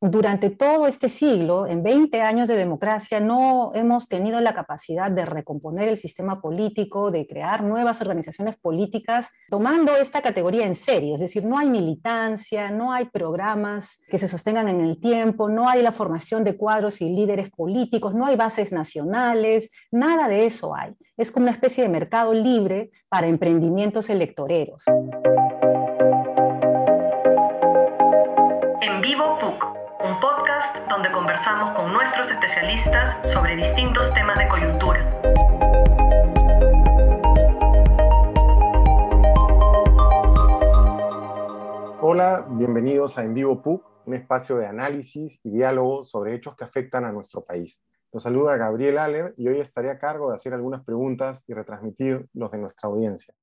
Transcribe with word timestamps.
durante 0.00 0.50
todo 0.50 0.86
este 0.86 1.08
siglo, 1.08 1.66
en 1.66 1.82
20 1.82 2.20
años 2.20 2.48
de 2.48 2.56
democracia, 2.56 3.18
no 3.18 3.72
hemos 3.74 4.08
tenido 4.08 4.40
la 4.40 4.54
capacidad 4.54 5.10
de 5.10 5.24
recomponer 5.24 5.88
el 5.88 5.96
sistema 5.96 6.40
político, 6.42 7.10
de 7.10 7.26
crear 7.26 7.62
nuevas 7.62 8.02
organizaciones 8.02 8.56
políticas, 8.56 9.30
tomando 9.48 9.96
esta 9.96 10.20
categoría 10.20 10.66
en 10.66 10.74
serio. 10.74 11.14
Es 11.14 11.22
decir, 11.22 11.44
no 11.44 11.58
hay 11.58 11.68
militancia, 11.70 12.70
no 12.70 12.92
hay 12.92 13.06
programas 13.06 14.02
que 14.08 14.18
se 14.18 14.28
sostengan 14.28 14.68
en 14.68 14.82
el 14.82 15.00
tiempo, 15.00 15.48
no 15.48 15.68
hay 15.68 15.80
la 15.80 15.92
formación 15.92 16.44
de 16.44 16.56
cuadros 16.56 17.00
y 17.00 17.08
líderes 17.08 17.50
políticos, 17.50 18.14
no 18.14 18.26
hay 18.26 18.36
bases 18.36 18.72
nacionales, 18.72 19.70
nada 19.90 20.28
de 20.28 20.44
eso 20.44 20.74
hay. 20.74 20.94
Es 21.16 21.32
como 21.32 21.44
una 21.44 21.52
especie 21.52 21.82
de 21.82 21.88
mercado 21.88 22.34
libre 22.34 22.90
para 23.08 23.28
emprendimientos 23.28 24.10
electoreros. 24.10 24.84
Donde 30.88 31.10
conversamos 31.10 31.74
con 31.74 31.92
nuestros 31.92 32.30
especialistas 32.30 33.16
sobre 33.30 33.56
distintos 33.56 34.12
temas 34.14 34.38
de 34.38 34.48
coyuntura. 34.48 35.10
Hola, 42.00 42.46
bienvenidos 42.50 43.18
a 43.18 43.24
En 43.24 43.34
Vivo 43.34 43.62
PUC, 43.62 43.84
un 44.06 44.14
espacio 44.14 44.56
de 44.56 44.66
análisis 44.66 45.40
y 45.42 45.50
diálogo 45.50 46.04
sobre 46.04 46.34
hechos 46.34 46.54
que 46.54 46.64
afectan 46.64 47.04
a 47.04 47.10
nuestro 47.10 47.42
país. 47.42 47.82
Nos 48.12 48.22
saluda 48.22 48.56
Gabriel 48.56 48.98
Aller 48.98 49.34
y 49.36 49.48
hoy 49.48 49.58
estaré 49.58 49.90
a 49.90 49.98
cargo 49.98 50.28
de 50.28 50.36
hacer 50.36 50.54
algunas 50.54 50.84
preguntas 50.84 51.42
y 51.48 51.54
retransmitir 51.54 52.28
los 52.32 52.52
de 52.52 52.58
nuestra 52.58 52.88
audiencia. 52.88 53.34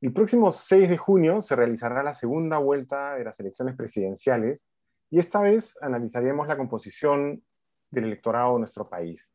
El 0.00 0.12
próximo 0.12 0.50
6 0.50 0.88
de 0.88 0.96
junio 0.96 1.40
se 1.40 1.54
realizará 1.54 2.02
la 2.02 2.12
segunda 2.12 2.58
vuelta 2.58 3.14
de 3.14 3.24
las 3.24 3.38
elecciones 3.38 3.76
presidenciales 3.76 4.66
y 5.10 5.18
esta 5.18 5.40
vez 5.40 5.76
analizaremos 5.80 6.46
la 6.46 6.56
composición 6.56 7.42
del 7.90 8.04
electorado 8.04 8.54
de 8.54 8.58
nuestro 8.60 8.88
país. 8.88 9.32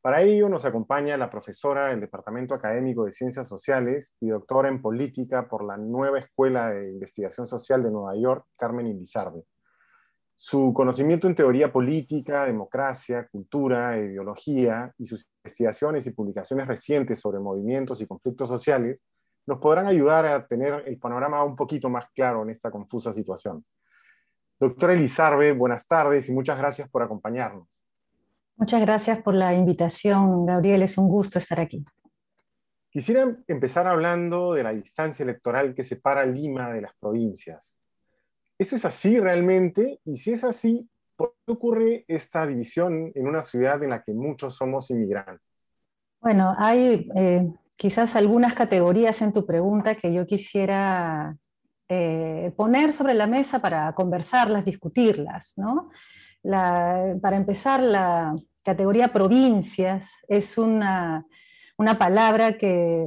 Para 0.00 0.22
ello 0.22 0.48
nos 0.48 0.64
acompaña 0.64 1.16
la 1.16 1.30
profesora 1.30 1.88
del 1.88 2.00
Departamento 2.00 2.54
Académico 2.54 3.04
de 3.04 3.12
Ciencias 3.12 3.46
Sociales 3.46 4.16
y 4.20 4.28
doctora 4.28 4.68
en 4.68 4.82
Política 4.82 5.48
por 5.48 5.64
la 5.64 5.76
nueva 5.76 6.18
Escuela 6.18 6.70
de 6.70 6.90
Investigación 6.90 7.46
Social 7.46 7.84
de 7.84 7.90
Nueva 7.90 8.16
York, 8.16 8.46
Carmen 8.58 8.88
Ilizarde. 8.88 9.44
Su 10.34 10.72
conocimiento 10.74 11.28
en 11.28 11.36
teoría 11.36 11.72
política, 11.72 12.46
democracia, 12.46 13.28
cultura 13.30 13.96
ideología 13.96 14.92
y 14.98 15.06
sus 15.06 15.24
investigaciones 15.44 16.04
y 16.08 16.10
publicaciones 16.10 16.66
recientes 16.66 17.20
sobre 17.20 17.38
movimientos 17.38 18.00
y 18.00 18.06
conflictos 18.06 18.48
sociales 18.48 19.04
nos 19.46 19.58
podrán 19.58 19.86
ayudar 19.86 20.26
a 20.26 20.46
tener 20.46 20.82
el 20.88 20.98
panorama 20.98 21.44
un 21.44 21.54
poquito 21.54 21.88
más 21.88 22.06
claro 22.12 22.42
en 22.42 22.50
esta 22.50 22.72
confusa 22.72 23.12
situación. 23.12 23.62
Doctora 24.62 24.92
Elizarbe, 24.92 25.50
buenas 25.50 25.88
tardes 25.88 26.28
y 26.28 26.32
muchas 26.32 26.56
gracias 26.56 26.88
por 26.88 27.02
acompañarnos. 27.02 27.66
Muchas 28.54 28.80
gracias 28.80 29.20
por 29.20 29.34
la 29.34 29.52
invitación, 29.54 30.46
Gabriel. 30.46 30.84
Es 30.84 30.96
un 30.98 31.08
gusto 31.08 31.40
estar 31.40 31.58
aquí. 31.58 31.84
Quisiera 32.88 33.36
empezar 33.48 33.88
hablando 33.88 34.54
de 34.54 34.62
la 34.62 34.72
distancia 34.72 35.24
electoral 35.24 35.74
que 35.74 35.82
separa 35.82 36.24
Lima 36.24 36.72
de 36.72 36.82
las 36.82 36.92
provincias. 36.94 37.80
¿Eso 38.56 38.76
es 38.76 38.84
así 38.84 39.18
realmente? 39.18 39.98
Y 40.04 40.14
si 40.14 40.30
es 40.30 40.44
así, 40.44 40.88
¿por 41.16 41.34
qué 41.44 41.52
ocurre 41.54 42.04
esta 42.06 42.46
división 42.46 43.10
en 43.16 43.26
una 43.26 43.42
ciudad 43.42 43.82
en 43.82 43.90
la 43.90 44.04
que 44.04 44.12
muchos 44.12 44.54
somos 44.54 44.92
inmigrantes? 44.92 45.74
Bueno, 46.20 46.54
hay 46.56 47.08
eh, 47.16 47.52
quizás 47.76 48.14
algunas 48.14 48.54
categorías 48.54 49.22
en 49.22 49.32
tu 49.32 49.44
pregunta 49.44 49.96
que 49.96 50.14
yo 50.14 50.24
quisiera 50.24 51.36
eh, 51.88 52.52
poner 52.56 52.92
sobre 52.92 53.14
la 53.14 53.26
mesa 53.26 53.60
para 53.60 53.92
conversarlas, 53.94 54.64
discutirlas. 54.64 55.54
¿no? 55.56 55.90
para 56.42 57.36
empezar, 57.36 57.80
la 57.80 58.34
categoría 58.64 59.12
provincias 59.12 60.10
es 60.26 60.58
una, 60.58 61.24
una 61.76 61.98
palabra 61.98 62.58
que, 62.58 63.06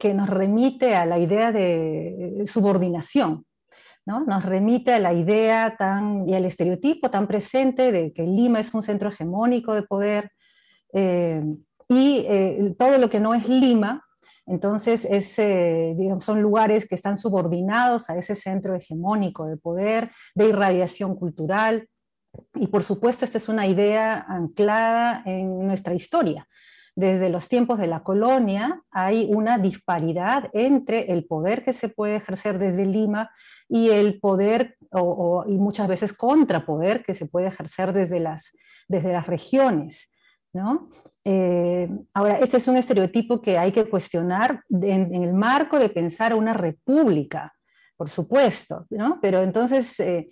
que, 0.00 0.14
nos 0.14 0.28
remite 0.28 0.96
a 0.96 1.06
la 1.06 1.18
idea 1.20 1.52
de 1.52 2.42
subordinación. 2.46 3.46
¿no? 4.06 4.20
Nos 4.20 4.44
remite 4.44 4.94
a 4.94 5.00
la 5.00 5.12
idea 5.12 5.76
tan, 5.76 6.28
y 6.28 6.34
al 6.34 6.44
estereotipo 6.44 7.10
tan 7.10 7.26
presente 7.26 7.90
de 7.90 8.12
que 8.12 8.22
Lima 8.22 8.60
es 8.60 8.72
un 8.72 8.82
centro 8.82 9.10
hegemónico 9.10 9.74
de 9.74 9.82
poder 9.82 10.30
eh, 10.92 11.42
y 11.88 12.24
eh, 12.28 12.74
todo 12.78 12.98
lo 12.98 13.10
que 13.10 13.20
no 13.20 13.34
es 13.34 13.48
Lima 13.48 14.05
entonces, 14.46 15.08
son 16.20 16.42
lugares 16.42 16.86
que 16.86 16.94
están 16.94 17.16
subordinados 17.16 18.08
a 18.08 18.16
ese 18.16 18.36
centro 18.36 18.74
hegemónico 18.74 19.46
de 19.46 19.56
poder, 19.56 20.12
de 20.34 20.48
irradiación 20.48 21.16
cultural. 21.16 21.88
Y 22.54 22.68
por 22.68 22.84
supuesto, 22.84 23.24
esta 23.24 23.38
es 23.38 23.48
una 23.48 23.66
idea 23.66 24.24
anclada 24.28 25.22
en 25.26 25.66
nuestra 25.66 25.94
historia. 25.94 26.46
Desde 26.94 27.28
los 27.28 27.48
tiempos 27.48 27.78
de 27.78 27.88
la 27.88 28.02
colonia 28.02 28.82
hay 28.90 29.28
una 29.30 29.58
disparidad 29.58 30.48
entre 30.54 31.12
el 31.12 31.26
poder 31.26 31.62
que 31.62 31.74
se 31.74 31.88
puede 31.88 32.16
ejercer 32.16 32.58
desde 32.58 32.86
Lima 32.86 33.30
y 33.68 33.90
el 33.90 34.20
poder, 34.20 34.78
y 35.46 35.58
muchas 35.58 35.88
veces 35.88 36.12
contrapoder, 36.12 37.02
que 37.02 37.14
se 37.14 37.26
puede 37.26 37.48
ejercer 37.48 37.92
desde 37.92 38.20
las, 38.20 38.52
desde 38.88 39.12
las 39.12 39.26
regiones. 39.26 40.10
¿no? 40.52 40.88
Eh, 41.28 41.88
ahora, 42.14 42.38
este 42.38 42.58
es 42.58 42.68
un 42.68 42.76
estereotipo 42.76 43.42
que 43.42 43.58
hay 43.58 43.72
que 43.72 43.90
cuestionar 43.90 44.62
en, 44.70 45.12
el 45.12 45.32
marco 45.32 45.76
de 45.76 45.88
pensar 45.88 46.32
una 46.32 46.54
república, 46.54 47.52
por 47.96 48.08
supuesto, 48.08 48.86
¿no? 48.90 49.18
Pero 49.20 49.42
entonces, 49.42 49.98
eh, 49.98 50.28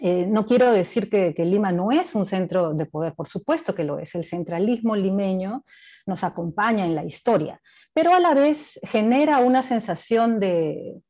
eh, 0.00 0.26
no 0.26 0.46
quiero 0.46 0.72
decir 0.72 1.10
que, 1.10 1.34
que, 1.34 1.44
Lima 1.44 1.72
no 1.72 1.90
es 1.90 2.14
un 2.14 2.24
centro 2.24 2.72
de 2.72 2.86
poder, 2.86 3.12
por 3.12 3.28
supuesto 3.28 3.74
que 3.74 3.84
lo 3.84 3.98
es. 3.98 4.14
El 4.14 4.24
centralismo 4.24 4.96
limeño 4.96 5.66
nos 6.06 6.24
acompaña 6.24 6.86
en 6.86 6.94
la 6.94 7.04
historia, 7.04 7.60
pero 7.92 8.14
a 8.14 8.18
la 8.18 8.32
vez 8.32 8.80
genera 8.84 9.40
una 9.40 9.62
sensación 9.62 10.40
de, 10.40 11.02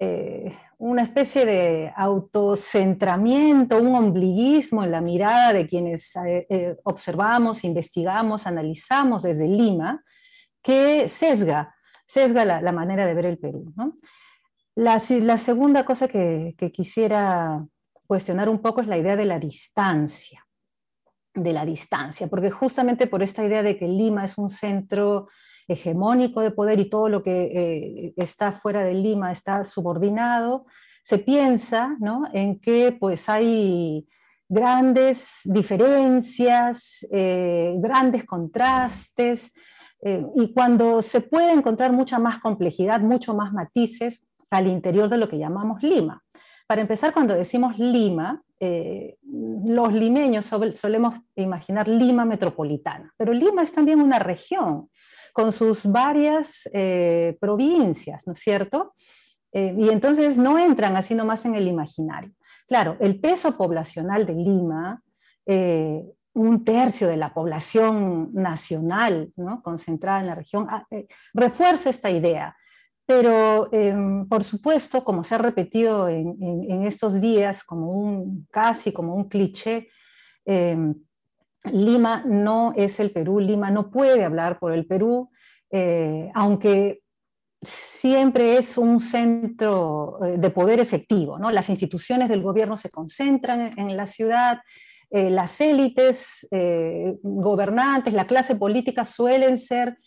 eh, 0.00 0.56
una 0.78 1.02
especie 1.02 1.44
de 1.44 1.92
autocentramiento, 1.96 3.78
un 3.78 3.96
ombliguismo 3.96 4.84
en 4.84 4.92
la 4.92 5.00
mirada 5.00 5.52
de 5.52 5.66
quienes 5.66 6.14
eh, 6.16 6.46
eh, 6.48 6.76
observamos, 6.84 7.64
investigamos, 7.64 8.46
analizamos 8.46 9.24
desde 9.24 9.48
Lima, 9.48 10.04
que 10.62 11.08
sesga, 11.08 11.74
sesga 12.06 12.44
la, 12.44 12.72
manera 12.72 13.06
de 13.06 13.14
ver 13.14 13.26
el 13.26 13.38
Perú. 13.38 13.74
La, 14.76 15.00
segunda 15.00 15.84
cosa 15.84 16.06
que, 16.06 16.54
que 16.56 16.70
quisiera 16.70 17.66
cuestionar 18.06 18.48
un 18.48 18.60
poco 18.60 18.80
es 18.80 18.86
la 18.86 18.98
idea 18.98 19.16
de 19.16 19.24
la 19.24 19.40
distancia, 19.40 20.46
de 21.34 21.52
la 21.52 21.64
distancia, 21.64 22.28
porque 22.28 22.52
justamente 22.52 23.08
por 23.08 23.24
esta 23.24 23.44
idea 23.44 23.64
de 23.64 23.76
que 23.76 23.88
Lima 23.88 24.24
es 24.24 24.38
un 24.38 24.48
centro 24.48 25.26
hegemónico 25.68 26.40
de 26.40 26.50
poder 26.50 26.80
y 26.80 26.88
todo 26.88 27.08
lo 27.08 27.22
que 27.22 27.42
eh, 27.54 28.14
está 28.16 28.52
fuera 28.52 28.82
de 28.82 28.94
Lima 28.94 29.30
está 29.30 29.64
subordinado, 29.64 30.66
se 31.04 31.18
piensa 31.18 31.96
en 32.32 32.58
que 32.58 32.96
pues, 32.98 33.28
hay 33.28 34.06
grandes 34.48 35.40
diferencias, 35.44 37.06
eh, 37.10 37.74
grandes 37.78 38.24
contrastes, 38.24 39.52
eh, 40.00 40.24
y 40.36 40.52
cuando 40.52 41.02
se 41.02 41.20
puede 41.20 41.52
encontrar 41.52 41.92
mucha 41.92 42.18
más 42.18 42.38
complejidad, 42.38 43.00
mucho 43.00 43.34
más 43.34 43.52
matices 43.52 44.26
al 44.50 44.66
interior 44.66 45.08
de 45.08 45.18
lo 45.18 45.28
que 45.28 45.38
llamamos 45.38 45.82
Lima. 45.82 46.22
Para 46.66 46.80
empezar, 46.80 47.12
cuando 47.12 47.34
decimos 47.34 47.78
Lima, 47.78 48.42
los 48.60 49.92
limeños 49.92 50.44
solemos 50.74 51.14
imaginar 51.36 51.88
Lima 51.88 52.24
metropolitana, 52.24 53.14
pero 53.16 53.32
Lima 53.32 53.62
es 53.62 53.72
también 53.72 54.00
una 54.00 54.18
región 54.18 54.90
con 55.38 55.52
sus 55.52 55.86
varias 55.86 56.68
eh, 56.72 57.36
provincias, 57.40 58.26
¿no 58.26 58.32
es 58.32 58.40
cierto? 58.40 58.92
Eh, 59.52 59.72
y 59.78 59.88
entonces 59.88 60.36
no 60.36 60.58
entran 60.58 60.96
así 60.96 61.14
nomás 61.14 61.44
en 61.44 61.54
el 61.54 61.68
imaginario. 61.68 62.32
Claro, 62.66 62.96
el 62.98 63.20
peso 63.20 63.56
poblacional 63.56 64.26
de 64.26 64.34
Lima, 64.34 65.00
eh, 65.46 66.02
un 66.32 66.64
tercio 66.64 67.06
de 67.06 67.16
la 67.16 67.32
población 67.32 68.30
nacional 68.32 69.32
¿no? 69.36 69.62
concentrada 69.62 70.18
en 70.18 70.26
la 70.26 70.34
región, 70.34 70.66
ah, 70.70 70.84
refuerza 71.32 71.88
esta 71.88 72.10
idea. 72.10 72.56
Pero, 73.06 73.72
em, 73.72 74.28
por 74.28 74.42
supuesto, 74.42 75.04
como 75.04 75.22
se 75.22 75.36
ha 75.36 75.38
repetido 75.38 76.08
en, 76.08 76.82
estos 76.82 77.20
días, 77.20 77.62
como 77.62 77.92
un, 77.92 78.48
casi 78.50 78.90
como 78.90 79.14
un 79.14 79.28
cliché, 79.28 79.86
em, 80.44 80.96
Lima 81.64 82.22
no 82.24 82.72
es 82.76 83.00
el 83.00 83.10
Perú, 83.10 83.40
Lima 83.40 83.70
no 83.70 83.90
puede 83.90 84.24
hablar 84.24 84.58
por 84.58 84.72
el 84.72 84.86
Perú, 84.86 85.30
eh, 85.70 86.30
aunque 86.34 87.00
siempre 87.60 88.56
es 88.56 88.78
un 88.78 89.00
centro 89.00 90.18
eh, 90.24 90.38
de 90.38 90.50
poder 90.50 90.80
efectivo. 90.80 91.38
Las 91.50 91.68
instituciones 91.68 92.28
del 92.28 92.42
gobierno 92.42 92.76
se 92.76 92.90
concentran 92.90 93.78
en, 93.78 93.96
la 93.96 94.06
ciudad, 94.06 94.60
eh, 95.10 95.30
las 95.30 95.60
élites 95.60 96.46
gobernantes, 97.22 98.14
la 98.14 98.26
clase 98.26 98.56
política 98.56 99.04
suelen 99.04 99.58
ser 99.58 99.98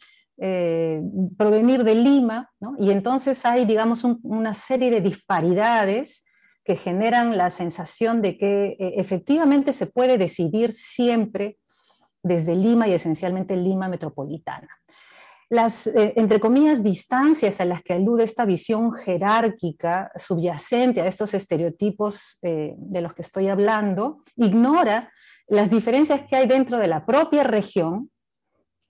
provenir 1.37 1.83
de 1.83 1.93
Lima, 1.93 2.49
y 2.79 2.89
entonces 2.89 3.45
hay, 3.45 3.65
digamos, 3.65 4.03
una 4.03 4.55
serie 4.55 4.89
de 4.89 4.99
disparidades 4.99 6.25
que 6.63 6.75
generan 6.75 7.37
la 7.37 7.51
sensación 7.51 8.23
de 8.23 8.39
que 8.39 8.75
efectivamente 8.79 9.71
se 9.71 9.85
puede 9.85 10.17
decidir 10.17 10.73
siempre 10.73 11.59
desde 12.23 12.55
Lima 12.55 12.87
y 12.87 12.93
esencialmente 12.93 13.55
Lima 13.55 13.87
metropolitana. 13.87 14.80
Las, 15.51 15.86
eh, 15.86 16.13
entre 16.15 16.39
comillas, 16.39 16.81
distancias 16.81 17.59
a 17.59 17.65
las 17.65 17.83
que 17.83 17.92
alude 17.92 18.24
esta 18.24 18.45
visión 18.45 18.94
jerárquica 18.94 20.09
subyacente 20.15 21.01
a 21.01 21.07
estos 21.07 21.33
estereotipos 21.33 22.39
eh, 22.42 22.74
de 22.77 23.01
los 23.01 23.13
que 23.13 23.21
estoy 23.21 23.50
hablando, 23.50 24.24
ignora 24.38 25.12
las 25.48 25.69
diferencias 25.69 26.21
que 26.24 26.38
hay 26.38 26.48
dentro 26.48 26.77
de 26.77 26.88
la 26.88 27.06
propia 27.06 27.44
región, 27.44 28.09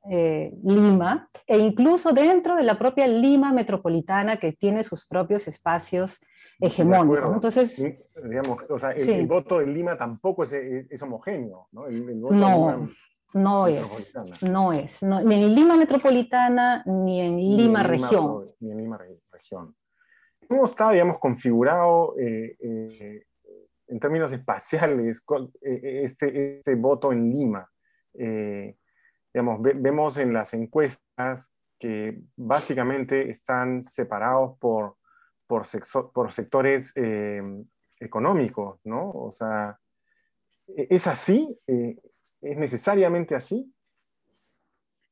Lima, 0.03 1.29
e 1.45 1.59
incluso 1.59 2.11
dentro 2.11 2.55
de 2.55 2.63
la 2.63 2.77
propia 2.77 3.07
Lima 3.07 3.53
metropolitana 3.53 4.37
que 4.37 4.53
tiene 4.53 4.83
sus 4.83 5.07
propios 5.07 5.47
espacios 5.47 6.19
hegemónico. 6.59 7.33
Entonces, 7.33 7.83
digamos, 8.23 8.59
o 8.69 8.77
sea, 8.79 8.91
el, 8.91 9.25
voto 9.25 9.61
en 9.61 9.73
Lima 9.73 9.97
tampoco 9.97 10.43
es, 10.43 10.53
es, 10.53 11.01
homogéneo, 11.01 11.67
¿no? 11.71 11.87
no, 11.89 12.87
no 13.33 13.67
es, 13.67 14.13
no 14.41 14.73
es, 14.73 15.03
ni 15.03 15.43
en 15.43 15.55
Lima 15.55 15.77
metropolitana 15.77 16.83
ni 16.85 17.21
en 17.21 17.37
Lima, 17.37 17.83
región. 17.83 18.45
Ni 18.59 18.71
en 18.71 18.77
Lima 18.77 18.99
región. 19.31 19.75
¿Cómo 20.47 20.65
está, 20.65 20.91
digamos, 20.91 21.19
configurado 21.19 22.15
eh, 22.19 22.57
eh, 22.59 23.25
en 23.87 23.99
términos 23.99 24.31
espaciales 24.31 25.23
eh, 25.61 26.01
este, 26.03 26.57
este 26.57 26.75
voto 26.75 27.11
en 27.11 27.29
Lima? 27.29 27.67
digamos, 28.13 29.61
vemos 29.61 30.17
en 30.17 30.33
las 30.33 30.53
encuestas 30.53 31.53
que 31.79 32.21
básicamente 32.35 33.29
están 33.29 33.81
separados 33.81 34.57
por 34.59 34.97
por, 36.13 36.31
sectores 36.31 36.93
eh, 36.95 37.41
económicos, 37.99 38.79
¿no? 38.85 39.11
O 39.11 39.31
sea, 39.31 39.77
¿e-, 40.67 40.87
¿es 40.89 41.07
así? 41.07 41.59
¿Es 42.41 42.57
necesariamente 42.57 43.35
así? 43.35 43.71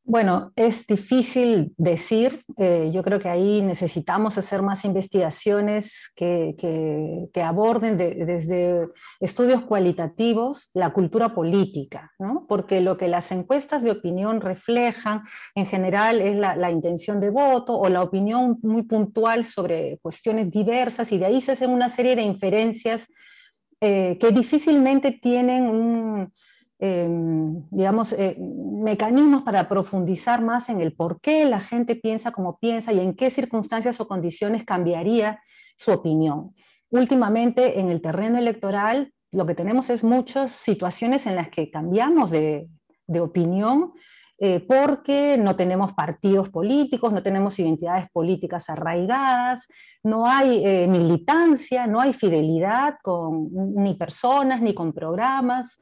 Bueno, 0.09 0.51
es 0.55 0.87
difícil 0.87 1.71
decir. 1.77 2.41
Eh, 2.57 2.89
yo 2.91 3.03
creo 3.03 3.19
que 3.19 3.29
ahí 3.29 3.61
necesitamos 3.61 4.39
hacer 4.39 4.63
más 4.63 4.83
investigaciones 4.83 6.11
que, 6.15 7.29
aborden 7.43 7.95
desde 7.95 8.87
estudios 9.19 9.61
cualitativos 9.61 10.71
la 10.73 10.93
cultura 10.93 11.35
política, 11.35 12.11
¿no? 12.17 12.47
porque 12.49 12.81
lo 12.81 12.97
que 12.97 13.07
las 13.07 13.31
encuestas 13.31 13.83
de 13.83 13.91
opinión 13.91 14.41
reflejan 14.41 15.21
en 15.53 15.67
general 15.67 16.21
es 16.21 16.35
la, 16.35 16.71
intención 16.71 17.19
de 17.19 17.29
voto 17.29 17.77
o 17.77 17.87
la 17.87 18.01
opinión 18.01 18.57
muy 18.63 18.83
puntual 18.83 19.45
sobre 19.45 19.99
cuestiones 20.01 20.49
diversas 20.49 21.11
y 21.11 21.19
de 21.19 21.25
ahí 21.27 21.39
se 21.39 21.51
hacen 21.51 21.69
una 21.69 21.89
serie 21.89 22.15
de 22.15 22.23
inferencias 22.23 23.07
eh, 23.79 24.17
que 24.19 24.31
difícilmente 24.31 25.11
tienen 25.11 25.67
un 25.67 26.33
Em, 26.81 27.67
digamos, 27.71 28.13
eh, 28.13 28.37
mecanismos 28.39 29.43
para 29.43 29.67
profundizar 29.67 30.41
más 30.41 30.69
en 30.69 30.79
el 30.79 30.93
por 30.93 31.19
qué 31.19 31.43
la 31.43 31.59
gente 31.59 31.97
piensa 31.97 32.31
como 32.31 32.57
piensa 32.57 32.93
y 32.93 33.01
en 33.01 33.15
qué 33.15 33.29
circunstancias 33.29 33.99
o 33.99 34.07
condiciones 34.07 34.63
cambiaría 34.63 35.43
su 35.75 35.91
opinión. 35.91 36.55
Últimamente, 36.89 37.81
en 37.81 37.89
el 37.89 38.01
terreno 38.01 38.37
electoral, 38.37 39.11
lo 39.33 39.45
que 39.45 39.55
tenemos 39.55 39.89
es 39.89 40.05
muchas 40.05 40.53
situaciones 40.53 41.25
en 41.25 41.35
las 41.35 41.49
que 41.49 41.69
cambiamos 41.69 42.31
de, 42.31 42.69
opinión 43.19 43.91
eh, 44.37 44.61
porque 44.61 45.35
no 45.37 45.57
tenemos 45.57 45.93
partidos 45.93 46.47
políticos, 46.49 47.11
no 47.11 47.21
tenemos 47.21 47.59
identidades 47.59 48.07
políticas 48.11 48.69
arraigadas, 48.69 49.67
no 50.03 50.27
hay 50.27 50.63
eh, 50.63 50.87
militancia, 50.87 51.87
no 51.87 51.99
hay 51.99 52.13
fidelidad 52.13 52.95
con 53.03 53.49
ni 53.75 53.95
personas 53.95 54.61
ni 54.61 54.73
con 54.73 54.93
programas. 54.93 55.77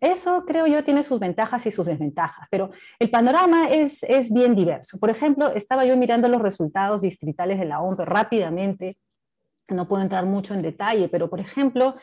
Eso 0.00 0.44
creo 0.46 0.66
yo 0.66 0.82
tiene 0.82 1.04
sus 1.04 1.20
ventajas 1.20 1.64
y 1.66 1.70
sus 1.70 1.86
desventajas, 1.86 2.48
pero 2.50 2.70
el 2.98 3.10
panorama 3.10 3.68
es, 3.68 4.02
es 4.02 4.32
bien 4.32 4.54
diverso. 4.54 4.98
Por 4.98 5.10
ejemplo, 5.10 5.52
estaba 5.54 5.84
yo 5.84 5.96
mirando 5.96 6.28
los 6.28 6.42
resultados 6.42 7.02
distritales 7.02 7.58
de 7.60 7.64
la 7.64 7.80
OMP 7.80 8.00
rápidamente, 8.00 8.96
no 9.68 9.86
puedo 9.86 10.02
entrar 10.02 10.26
mucho 10.26 10.54
en 10.54 10.62
detalle, 10.62 11.08
pero 11.08 11.30
por 11.30 11.40
ejemplo, 11.40 11.96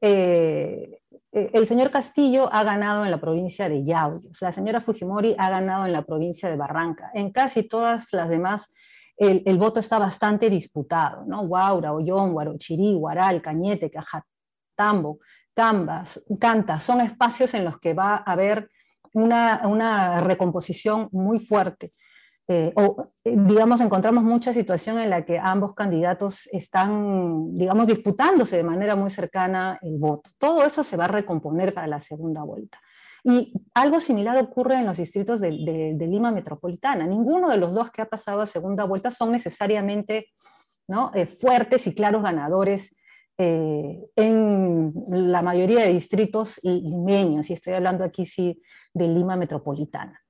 eh, 0.00 1.00
el 1.32 1.66
señor 1.66 1.90
Castillo 1.90 2.48
ha 2.52 2.64
ganado 2.64 3.04
en 3.04 3.10
la 3.10 3.20
provincia 3.20 3.68
de 3.68 3.84
Yauli, 3.84 4.28
la 4.40 4.52
señora 4.52 4.80
Fujimori 4.80 5.34
ha 5.38 5.48
ganado 5.48 5.86
en 5.86 5.92
la 5.92 6.02
provincia 6.02 6.50
de 6.50 6.56
Barranca. 6.56 7.10
En 7.14 7.30
casi 7.30 7.62
todas 7.62 8.12
las 8.12 8.28
demás, 8.28 8.72
el, 9.16 9.42
el 9.46 9.58
voto 9.58 9.80
está 9.80 9.98
bastante 9.98 10.50
disputado, 10.50 11.24
¿no? 11.24 11.46
Guaura, 11.46 11.92
Ollón, 11.92 12.32
Guarochirí, 12.32 12.94
Guaral, 12.94 13.40
Cañete, 13.40 13.90
Cajatambo, 13.90 15.20
Canvas, 15.56 16.22
Canta, 16.38 16.78
son 16.80 17.00
espacios 17.00 17.54
en 17.54 17.64
los 17.64 17.80
que 17.80 17.94
va 17.94 18.16
a 18.16 18.32
haber 18.32 18.68
una, 19.14 20.20
recomposición 20.20 21.08
muy 21.12 21.38
fuerte. 21.38 21.90
Eh, 22.46 22.72
o, 22.76 23.08
digamos, 23.24 23.80
encontramos 23.80 24.22
mucha 24.22 24.52
situación 24.52 24.98
en 24.98 25.08
la 25.08 25.24
que 25.24 25.38
ambos 25.38 25.74
candidatos 25.74 26.46
están, 26.52 27.54
digamos, 27.54 27.86
disputándose 27.86 28.58
de 28.58 28.64
manera 28.64 28.96
muy 28.96 29.08
cercana 29.08 29.78
el 29.80 29.96
voto. 29.96 30.30
Todo 30.36 30.62
eso 30.62 30.84
se 30.84 30.98
va 30.98 31.06
a 31.06 31.08
recomponer 31.08 31.72
para 31.72 31.86
la 31.86 32.00
segunda 32.00 32.42
vuelta. 32.42 32.78
Y 33.24 33.54
algo 33.72 33.98
similar 33.98 34.36
ocurre 34.36 34.74
en 34.74 34.86
los 34.86 34.98
distritos 34.98 35.40
de, 35.40 35.50
Lima 35.50 36.30
Metropolitana. 36.30 37.06
Ninguno 37.06 37.48
de 37.48 37.56
los 37.56 37.72
dos 37.72 37.90
que 37.90 38.02
ha 38.02 38.06
pasado 38.10 38.42
a 38.42 38.46
segunda 38.46 38.84
vuelta 38.84 39.10
son 39.10 39.32
necesariamente 39.32 40.26
¿no? 40.86 41.10
Eh, 41.14 41.24
fuertes 41.24 41.86
y 41.86 41.94
claros 41.94 42.22
ganadores 42.22 42.94
eh, 43.38 44.08
en 44.16 44.92
la 45.08 45.42
mayoría 45.42 45.80
de 45.80 45.92
distritos 45.92 46.58
limeños, 46.62 47.50
y 47.50 47.52
estoy 47.52 47.74
hablando 47.74 48.04
aquí 48.04 48.24
sí 48.24 48.62
de 48.94 49.08
Lima 49.08 49.36
metropolitana. 49.36 50.22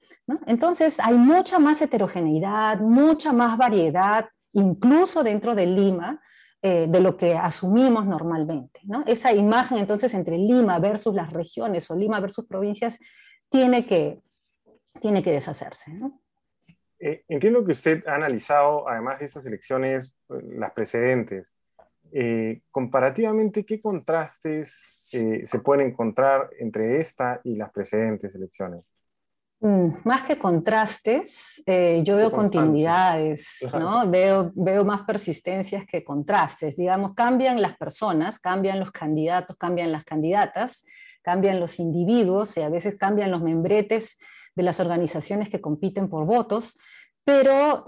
Entonces 0.46 0.98
hay 0.98 1.14
mucha 1.14 1.58
más 1.58 1.80
heterogeneidad, 1.80 2.80
mucha 2.80 3.32
más 3.32 3.56
variedad, 3.56 4.28
incluso 4.52 5.22
dentro 5.22 5.54
de 5.54 5.66
Lima, 5.66 6.20
eh, 6.62 6.86
de 6.88 7.00
lo 7.00 7.16
que 7.16 7.34
asumimos 7.34 8.06
normalmente. 8.06 8.80
Esa 9.06 9.32
imagen 9.32 9.78
entonces 9.78 10.12
entre 10.14 10.36
Lima 10.36 10.78
versus 10.80 11.14
las 11.14 11.32
regiones 11.32 11.88
o 11.90 11.94
Lima 11.94 12.18
versus 12.18 12.46
provincias 12.46 12.98
tiene 13.48 13.86
que, 13.86 14.20
tiene 15.00 15.22
que 15.22 15.30
deshacerse. 15.30 15.92
Eh, 16.98 17.24
entiendo 17.28 17.64
que 17.64 17.72
usted 17.72 18.02
ha 18.08 18.14
analizado, 18.14 18.88
además 18.88 19.20
de 19.20 19.26
estas 19.26 19.46
elecciones, 19.46 20.16
las 20.28 20.72
precedentes. 20.72 21.54
Eh, 22.12 22.60
comparativamente, 22.70 23.64
¿qué 23.64 23.80
contrastes 23.80 25.02
eh, 25.12 25.42
se 25.44 25.58
pueden 25.60 25.88
encontrar 25.88 26.50
entre 26.58 27.00
esta 27.00 27.40
y 27.44 27.56
las 27.56 27.70
precedentes 27.70 28.34
elecciones? 28.34 28.84
Mm, 29.60 29.88
más 30.04 30.22
que 30.24 30.38
contrastes, 30.38 31.62
eh, 31.66 32.02
yo 32.04 32.16
veo 32.16 32.30
continuidades, 32.30 33.58
¿no? 33.72 34.08
Veo, 34.08 34.52
veo 34.54 34.84
más 34.84 35.02
persistencias 35.02 35.86
que 35.86 36.04
contrastes. 36.04 36.76
Digamos, 36.76 37.14
cambian 37.14 37.60
las 37.60 37.76
personas, 37.76 38.38
cambian 38.38 38.80
los 38.80 38.92
candidatos, 38.92 39.56
cambian 39.56 39.92
las 39.92 40.04
candidatas, 40.04 40.84
cambian 41.22 41.58
los 41.58 41.78
individuos 41.80 42.56
y 42.56 42.62
a 42.62 42.68
veces 42.68 42.96
cambian 42.96 43.30
los 43.30 43.42
membretes 43.42 44.18
de 44.54 44.62
las 44.62 44.78
organizaciones 44.78 45.48
que 45.48 45.60
compiten 45.60 46.08
por 46.08 46.24
votos, 46.24 46.78
pero 47.24 47.84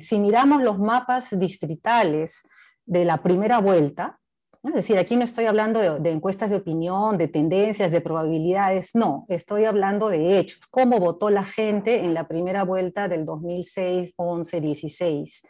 si 0.00 0.18
miramos 0.18 0.62
los 0.62 0.78
mapas 0.78 1.38
distritales, 1.38 2.42
de 2.84 3.04
la 3.04 3.22
primera 3.22 3.60
vuelta, 3.60 4.18
es 4.64 4.74
decir, 4.74 4.96
aquí 4.96 5.16
no 5.16 5.24
estoy 5.24 5.46
hablando 5.46 5.98
de, 5.98 6.10
encuestas 6.10 6.48
de 6.48 6.56
opinión, 6.56 7.18
de 7.18 7.26
tendencias, 7.26 7.90
de 7.90 8.00
probabilidades, 8.00 8.94
no, 8.94 9.26
estoy 9.28 9.64
hablando 9.64 10.08
de 10.08 10.38
hechos, 10.38 10.66
cómo 10.70 11.00
votó 11.00 11.30
la 11.30 11.42
gente 11.42 12.04
en 12.04 12.14
la 12.14 12.28
primera 12.28 12.62
vuelta 12.62 13.08
del 13.08 13.26
2006, 13.26 14.14
11, 14.14 14.60
16. 14.60 15.42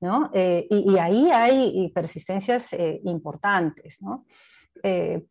¿no? 0.00 0.30
Eh, 0.34 0.66
y, 0.68 0.98
ahí 0.98 1.30
hay 1.30 1.92
persistencias 1.94 2.72
eh, 2.72 3.00
importantes. 3.04 4.02
¿no? 4.02 4.26
Eh, 4.82 5.24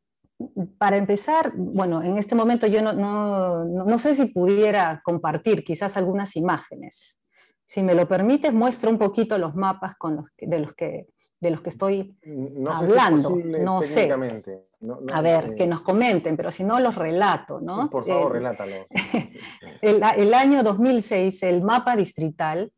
para 0.77 0.95
empezar, 0.95 1.51
bueno, 1.53 2.01
en 2.01 2.17
este 2.17 2.35
momento 2.35 2.67
yo 2.67 2.81
no, 2.81 2.93
no, 2.93 3.65
no, 3.65 3.97
sé 3.97 4.15
si 4.15 4.27
pudiera 4.27 5.01
compartir 5.03 5.65
quizás 5.65 5.97
algunas 5.97 6.37
imágenes. 6.37 7.19
Si 7.65 7.83
me 7.83 7.95
lo 7.95 8.07
permites, 8.07 8.53
muestro 8.53 8.89
un 8.89 8.97
poquito 8.97 9.37
los 9.37 9.55
mapas 9.55 9.97
con 9.97 10.15
los 10.15 10.25
de 10.37 10.59
los 10.59 10.73
que 10.73 11.07
de 11.39 11.51
los 11.51 11.61
que 11.61 11.69
estoy 11.69 12.17
hablando. 12.69 13.37
no 13.61 13.81
sé. 13.81 14.11
a 15.13 15.21
ver, 15.21 15.55
que 15.55 15.67
nos 15.67 15.81
comenten, 15.81 16.35
pero 16.35 16.51
si 16.51 16.63
no 16.63 16.79
los 16.79 16.95
relato, 16.95 17.61
¿no? 17.61 17.89
Por 17.89 18.05
favor, 18.05 18.31
eh, 18.31 18.39
relátalos. 18.39 18.85
el, 19.81 20.33
año 20.33 20.63
2006, 20.63 21.43
el 21.43 21.61
mapa 21.61 21.95
distrital, 21.95 22.71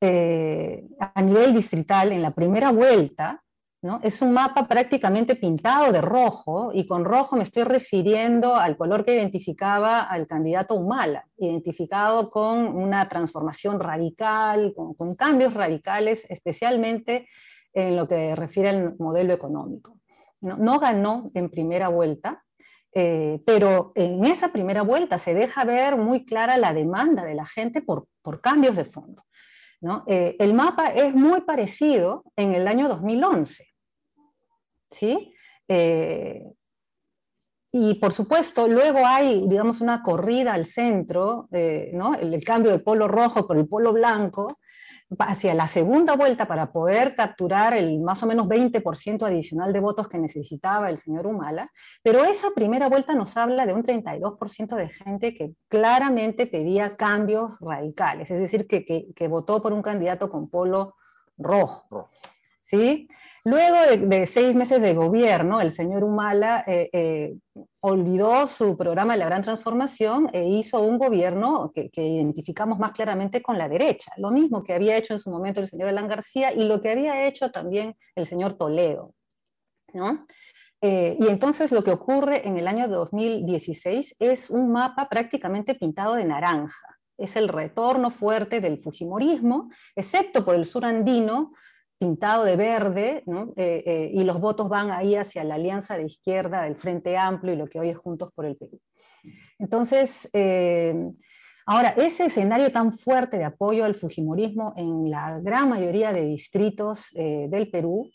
eh, 0.00 0.84
a 0.98 1.22
nivel 1.22 1.54
distrital, 1.54 2.10
en 2.10 2.22
la 2.22 2.32
primera 2.32 2.72
vuelta, 2.72 3.44
¿no? 3.82 4.00
es 4.02 4.20
un 4.22 4.32
mapa 4.32 4.66
prácticamente 4.66 5.36
pintado 5.36 5.92
de 5.92 6.00
rojo, 6.00 6.70
y 6.74 6.86
con 6.86 7.04
rojo 7.04 7.36
me 7.36 7.44
estoy 7.44 7.62
refiriendo 7.62 8.56
al 8.56 8.76
color 8.76 9.04
que 9.04 9.14
identificaba 9.14 10.00
al 10.00 10.26
candidato 10.26 10.74
Humala, 10.74 11.24
identificado 11.36 12.30
con 12.30 12.66
una 12.66 13.08
transformación 13.08 13.78
radical, 13.78 14.72
con, 14.74 14.94
con 14.94 15.14
cambios 15.14 15.54
radicales, 15.54 16.26
especialmente 16.28 17.28
en 17.72 17.96
lo 17.96 18.06
que 18.06 18.36
refiere 18.36 18.68
al 18.68 18.96
modelo 18.98 19.32
económico. 19.32 19.98
No, 20.40 20.80
ganó 20.80 21.30
en 21.34 21.48
primera 21.50 21.88
vuelta, 21.88 22.44
eh, 22.92 23.40
pero 23.46 23.92
en 23.94 24.24
esa 24.24 24.52
primera 24.52 24.82
vuelta 24.82 25.18
se 25.18 25.34
deja 25.34 25.64
ver 25.64 25.96
muy 25.96 26.24
clara 26.24 26.58
la 26.58 26.74
demanda 26.74 27.24
de 27.24 27.34
la 27.34 27.46
gente 27.46 27.80
por, 27.80 28.08
cambios 28.40 28.76
de 28.76 28.84
fondo. 28.84 29.22
Eh, 30.06 30.36
el 30.38 30.54
mapa 30.54 30.86
es 30.86 31.14
muy 31.14 31.42
parecido 31.42 32.24
en 32.36 32.54
el 32.54 32.66
año 32.66 32.88
2011. 32.88 33.66
¿sí? 34.90 35.32
Eh, 35.68 36.44
y 37.70 37.94
por 37.94 38.12
supuesto, 38.12 38.66
luego 38.66 38.98
hay, 39.06 39.44
digamos, 39.46 39.80
una 39.80 40.02
corrida 40.02 40.54
al 40.54 40.66
centro, 40.66 41.48
¿no? 41.92 42.14
el, 42.16 42.34
el, 42.34 42.44
cambio 42.44 42.72
del 42.72 42.82
polo 42.82 43.08
rojo 43.08 43.46
por 43.46 43.56
el 43.56 43.66
polo 43.66 43.92
blanco, 43.92 44.58
hacia 45.18 45.54
la 45.54 45.68
segunda 45.68 46.16
vuelta 46.16 46.46
para 46.46 46.72
poder 46.72 47.14
capturar 47.14 47.74
el 47.74 48.00
más 48.00 48.22
o 48.22 48.26
menos 48.26 48.46
20% 48.46 49.26
adicional 49.26 49.72
de 49.72 49.80
votos 49.80 50.08
que 50.08 50.18
necesitaba 50.18 50.90
el 50.90 50.98
señor 50.98 51.26
Humala, 51.26 51.70
pero 52.02 52.24
esa 52.24 52.48
primera 52.54 52.88
vuelta 52.88 53.14
nos 53.14 53.36
habla 53.36 53.66
de 53.66 53.74
un 53.74 53.82
32% 53.82 54.76
de 54.76 54.88
gente 54.88 55.34
que 55.34 55.52
claramente 55.68 56.46
pedía 56.46 56.96
cambios 56.96 57.58
radicales, 57.60 58.30
es 58.30 58.40
decir, 58.40 58.66
que, 58.66 58.84
que, 58.84 59.06
que 59.14 59.28
votó 59.28 59.62
por 59.62 59.72
un 59.72 59.82
candidato 59.82 60.30
con 60.30 60.48
polo 60.48 60.96
rojo. 61.38 62.08
¿Sí? 62.62 63.08
Luego 63.44 63.76
de, 64.06 64.26
seis 64.26 64.54
meses 64.54 64.80
de 64.80 64.94
gobierno, 64.94 65.60
el 65.60 65.72
señor 65.72 66.04
Humala 66.04 66.64
eh, 66.66 66.88
eh, 66.92 67.34
olvidó 67.80 68.46
su 68.46 68.76
programa 68.76 69.14
de 69.14 69.18
la 69.18 69.26
gran 69.26 69.42
transformación 69.42 70.30
e 70.32 70.48
hizo 70.48 70.80
un 70.80 70.96
gobierno 70.96 71.72
que, 71.74 71.90
identificamos 71.94 72.78
más 72.78 72.92
claramente 72.92 73.42
con 73.42 73.58
la 73.58 73.68
derecha, 73.68 74.12
lo 74.16 74.30
mismo 74.30 74.62
que 74.62 74.74
había 74.74 74.96
hecho 74.96 75.12
en 75.12 75.18
su 75.18 75.30
momento 75.30 75.60
el 75.60 75.68
señor 75.68 75.88
Alan 75.88 76.08
García 76.08 76.52
y 76.52 76.64
lo 76.64 76.80
que 76.80 76.90
había 76.90 77.26
hecho 77.26 77.50
también 77.50 77.96
el 78.14 78.26
señor 78.26 78.54
Toledo. 78.54 79.12
Eh, 80.80 81.16
y 81.20 81.26
entonces 81.28 81.72
lo 81.72 81.82
que 81.82 81.90
ocurre 81.90 82.46
en 82.46 82.56
el 82.58 82.66
año 82.66 82.88
2016 82.88 84.16
es 84.18 84.50
un 84.50 84.72
mapa 84.72 85.08
prácticamente 85.08 85.74
pintado 85.74 86.14
de 86.14 86.24
naranja. 86.24 86.98
Es 87.18 87.36
el 87.36 87.48
retorno 87.48 88.10
fuerte 88.10 88.60
del 88.60 88.78
Fujimorismo, 88.78 89.70
excepto 89.94 90.44
por 90.44 90.54
el 90.54 90.64
sur 90.64 90.84
andino, 90.84 91.52
pintado 92.02 92.42
de 92.42 92.56
verde, 92.56 93.22
eh, 93.54 93.82
eh, 93.86 94.10
y 94.12 94.24
los 94.24 94.40
votos 94.40 94.68
van 94.68 94.90
ahí 94.90 95.14
hacia 95.14 95.44
la 95.44 95.54
alianza 95.54 95.96
de 95.96 96.06
izquierda 96.06 96.62
del 96.62 96.74
Frente 96.74 97.16
Amplio 97.16 97.54
y 97.54 97.56
lo 97.56 97.68
que 97.68 97.78
hoy 97.78 97.90
es 97.90 97.96
Juntos 97.96 98.32
por 98.34 98.44
el 98.44 98.56
Perú. 98.56 98.80
Entonces, 99.60 100.28
eh, 100.32 101.12
ahora, 101.64 101.90
ese 101.90 102.24
escenario 102.24 102.72
tan 102.72 102.92
fuerte 102.92 103.38
de 103.38 103.44
apoyo 103.44 103.84
al 103.84 103.94
Fujimorismo 103.94 104.74
en 104.76 105.12
la 105.12 105.38
gran 105.38 105.68
mayoría 105.68 106.12
de 106.12 106.22
distritos 106.22 107.12
del 107.12 107.70
Perú, 107.70 108.10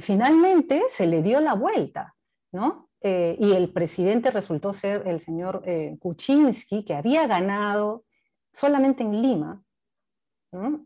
finalmente 0.00 0.82
se 0.90 1.06
le 1.06 1.22
dio 1.22 1.40
la 1.40 1.54
vuelta, 1.54 2.14
¿no? 2.52 2.90
y 3.00 3.52
el 3.52 3.70
presidente 3.72 4.30
resultó 4.30 4.74
ser 4.74 5.06
el 5.06 5.20
señor 5.20 5.62
Kuczynski, 5.98 6.84
que 6.84 6.94
había 6.94 7.26
ganado 7.26 8.04
solamente 8.52 9.02
en 9.02 9.22
Lima, 9.22 9.63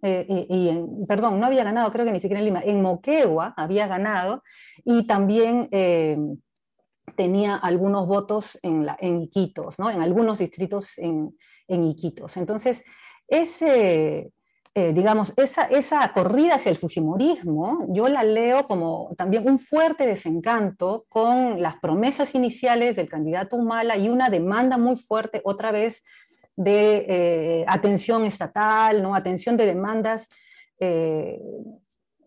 eh, 0.02 0.46
y, 0.48 1.06
perdón, 1.06 1.40
no 1.40 1.46
había 1.46 1.64
ganado, 1.64 1.92
creo 1.92 2.04
que 2.04 2.12
ni 2.12 2.20
siquiera 2.20 2.40
en 2.40 2.46
Lima, 2.46 2.62
en 2.64 2.82
Moquegua 2.82 3.54
había 3.56 3.86
ganado 3.86 4.42
y 4.84 5.06
también 5.06 5.68
eh, 5.70 6.16
tenía 7.16 7.56
algunos 7.56 8.06
votos 8.06 8.58
en, 8.62 8.86
en 9.00 9.22
Iquitos, 9.22 9.78
¿no? 9.78 9.90
en 9.90 10.00
algunos 10.00 10.38
distritos 10.38 10.98
en, 10.98 11.36
en 11.66 11.84
Iquitos. 11.84 12.36
Entonces, 12.36 12.84
ese, 13.26 14.32
eh, 14.74 14.92
digamos, 14.92 15.32
esa, 15.36 15.64
esa 15.64 16.12
corrida 16.12 16.54
hacia 16.54 16.70
el 16.70 16.78
Fujimorismo, 16.78 17.86
yo 17.88 18.08
la 18.08 18.22
leo 18.22 18.66
como 18.66 19.12
también 19.16 19.48
un 19.48 19.58
fuerte 19.58 20.06
desencanto 20.06 21.06
con 21.08 21.60
las 21.60 21.76
promesas 21.80 22.34
iniciales 22.34 22.96
del 22.96 23.08
candidato 23.08 23.56
Humala 23.56 23.96
y 23.96 24.08
una 24.08 24.30
demanda 24.30 24.78
muy 24.78 24.96
fuerte 24.96 25.40
otra 25.44 25.72
vez 25.72 26.04
de 26.58 27.06
eh, 27.08 27.64
atención 27.68 28.24
estatal, 28.24 29.00
¿no? 29.00 29.14
atención 29.14 29.56
de 29.56 29.64
demandas 29.64 30.28
eh, 30.80 31.40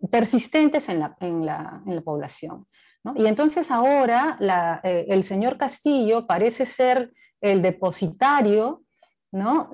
persistentes 0.09 0.87
en 0.87 0.99
la, 0.99 1.17
en 1.19 1.45
la, 1.45 1.83
en 1.85 1.95
la 1.95 2.01
población. 2.01 2.65
¿no? 3.03 3.13
Y 3.17 3.27
entonces 3.27 3.69
ahora 3.71 4.37
eh, 4.83 5.05
el 5.09 5.25
señor 5.25 5.57
Castillo 5.57 6.27
parece 6.27 6.65
ser 6.65 7.11
el 7.41 7.61
depositario 7.61 8.83
¿no? 9.33 9.69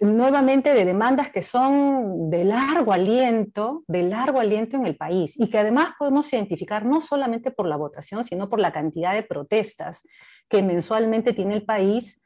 nuevamente 0.00 0.72
de 0.74 0.84
demandas 0.84 1.30
que 1.30 1.42
son 1.42 2.28
de 2.30 2.44
largo 2.44 2.92
aliento, 2.92 3.84
de 3.86 4.02
largo 4.02 4.40
aliento 4.40 4.76
en 4.76 4.86
el 4.86 4.96
país 4.96 5.38
y 5.38 5.48
que 5.48 5.58
además 5.58 5.90
podemos 5.98 6.32
identificar 6.32 6.84
no 6.84 7.00
solamente 7.00 7.52
por 7.52 7.68
la 7.68 7.76
votación, 7.76 8.24
sino 8.24 8.48
por 8.48 8.58
la 8.60 8.72
cantidad 8.72 9.12
de 9.14 9.22
protestas 9.22 10.02
que 10.48 10.62
mensualmente 10.62 11.32
tiene 11.32 11.54
el 11.54 11.64
país 11.64 12.20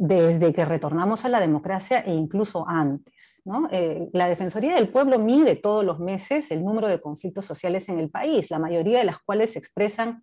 desde 0.00 0.54
que 0.54 0.64
retornamos 0.64 1.24
a 1.24 1.28
la 1.28 1.40
democracia 1.40 1.98
e 1.98 2.14
incluso 2.14 2.64
antes. 2.68 3.42
Eh, 3.72 4.08
la 4.12 4.28
Defensoría 4.28 4.76
del 4.76 4.88
Pueblo 4.88 5.18
mide 5.18 5.56
todos 5.56 5.84
los 5.84 5.98
meses 5.98 6.52
el 6.52 6.64
número 6.64 6.88
de 6.88 7.00
conflictos 7.00 7.44
sociales 7.44 7.88
en 7.88 7.98
el 7.98 8.08
país, 8.08 8.48
la 8.48 8.60
mayoría 8.60 9.00
de 9.00 9.04
las 9.04 9.18
cuales 9.18 9.52
se 9.52 9.58
expresan 9.58 10.22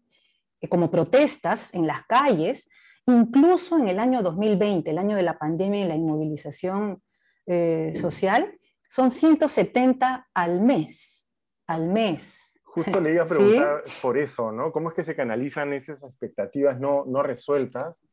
eh, 0.61 0.69
como 0.69 0.89
protestas 0.89 1.73
en 1.73 1.87
las 1.87 2.05
calles, 2.05 2.69
incluso 3.05 3.77
en 3.77 3.89
el 3.89 3.99
año 3.99 4.23
2020, 4.23 4.89
el 4.89 4.97
año 4.97 5.17
de 5.17 5.23
la 5.23 5.37
pandemia 5.37 5.83
y 5.83 5.87
la 5.89 5.95
inmovilización 5.95 7.01
eh, 7.45 7.91
social, 7.95 8.57
son 8.87 9.11
170 9.11 10.29
al 10.33 10.61
mes, 10.61 11.27
al 11.67 11.89
mes. 11.89 12.39
Justo 12.63 13.01
le 13.01 13.11
iba 13.11 13.23
a 13.23 13.27
preguntar 13.27 13.83
por 14.01 14.17
eso, 14.17 14.53
¿no? 14.53 14.71
¿Cómo 14.71 14.89
es 14.89 14.95
que 14.95 15.03
se 15.03 15.17
canalizan 15.17 15.73
esas 15.73 16.01
expectativas 16.01 16.79
no, 16.79 17.03
no 17.05 17.21
resueltas? 17.23 18.05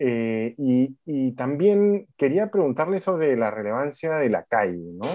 Eh, 0.00 0.54
y, 0.58 1.32
también 1.32 2.06
quería 2.16 2.50
preguntarle 2.50 3.00
sobre 3.00 3.36
la 3.36 3.50
relevancia 3.50 4.16
de 4.16 4.28
la 4.28 4.44
calle, 4.44 4.92
¿no? 4.94 5.06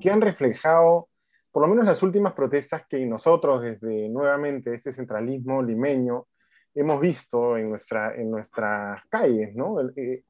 ¿Qué, 0.00 0.10
han 0.10 0.20
reflejado, 0.20 1.08
por 1.50 1.62
lo 1.62 1.68
menos 1.68 1.84
las 1.84 2.02
últimas 2.02 2.32
protestas 2.32 2.82
que 2.88 3.04
nosotros 3.06 3.62
desde 3.62 4.08
nuevamente 4.08 4.74
este 4.74 4.92
centralismo 4.92 5.62
limeño 5.62 6.26
hemos 6.74 7.00
visto 7.00 7.56
en, 7.56 7.70
nuestra, 7.70 8.14
en 8.14 8.30
nuestras 8.30 9.02
calles, 9.08 9.54
¿no? 9.54 9.80
Eh, 9.96 10.24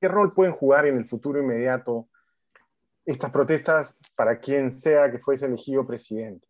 ¿Qué 0.00 0.08
rol 0.08 0.32
pueden 0.34 0.52
jugar 0.52 0.86
en 0.86 0.96
el 0.96 1.06
futuro 1.06 1.40
inmediato 1.40 2.08
estas 3.04 3.30
protestas 3.30 3.96
para 4.16 4.38
quien 4.38 4.72
sea 4.72 5.10
que 5.10 5.18
fuese 5.18 5.46
elegido 5.46 5.86
presidente? 5.86 6.48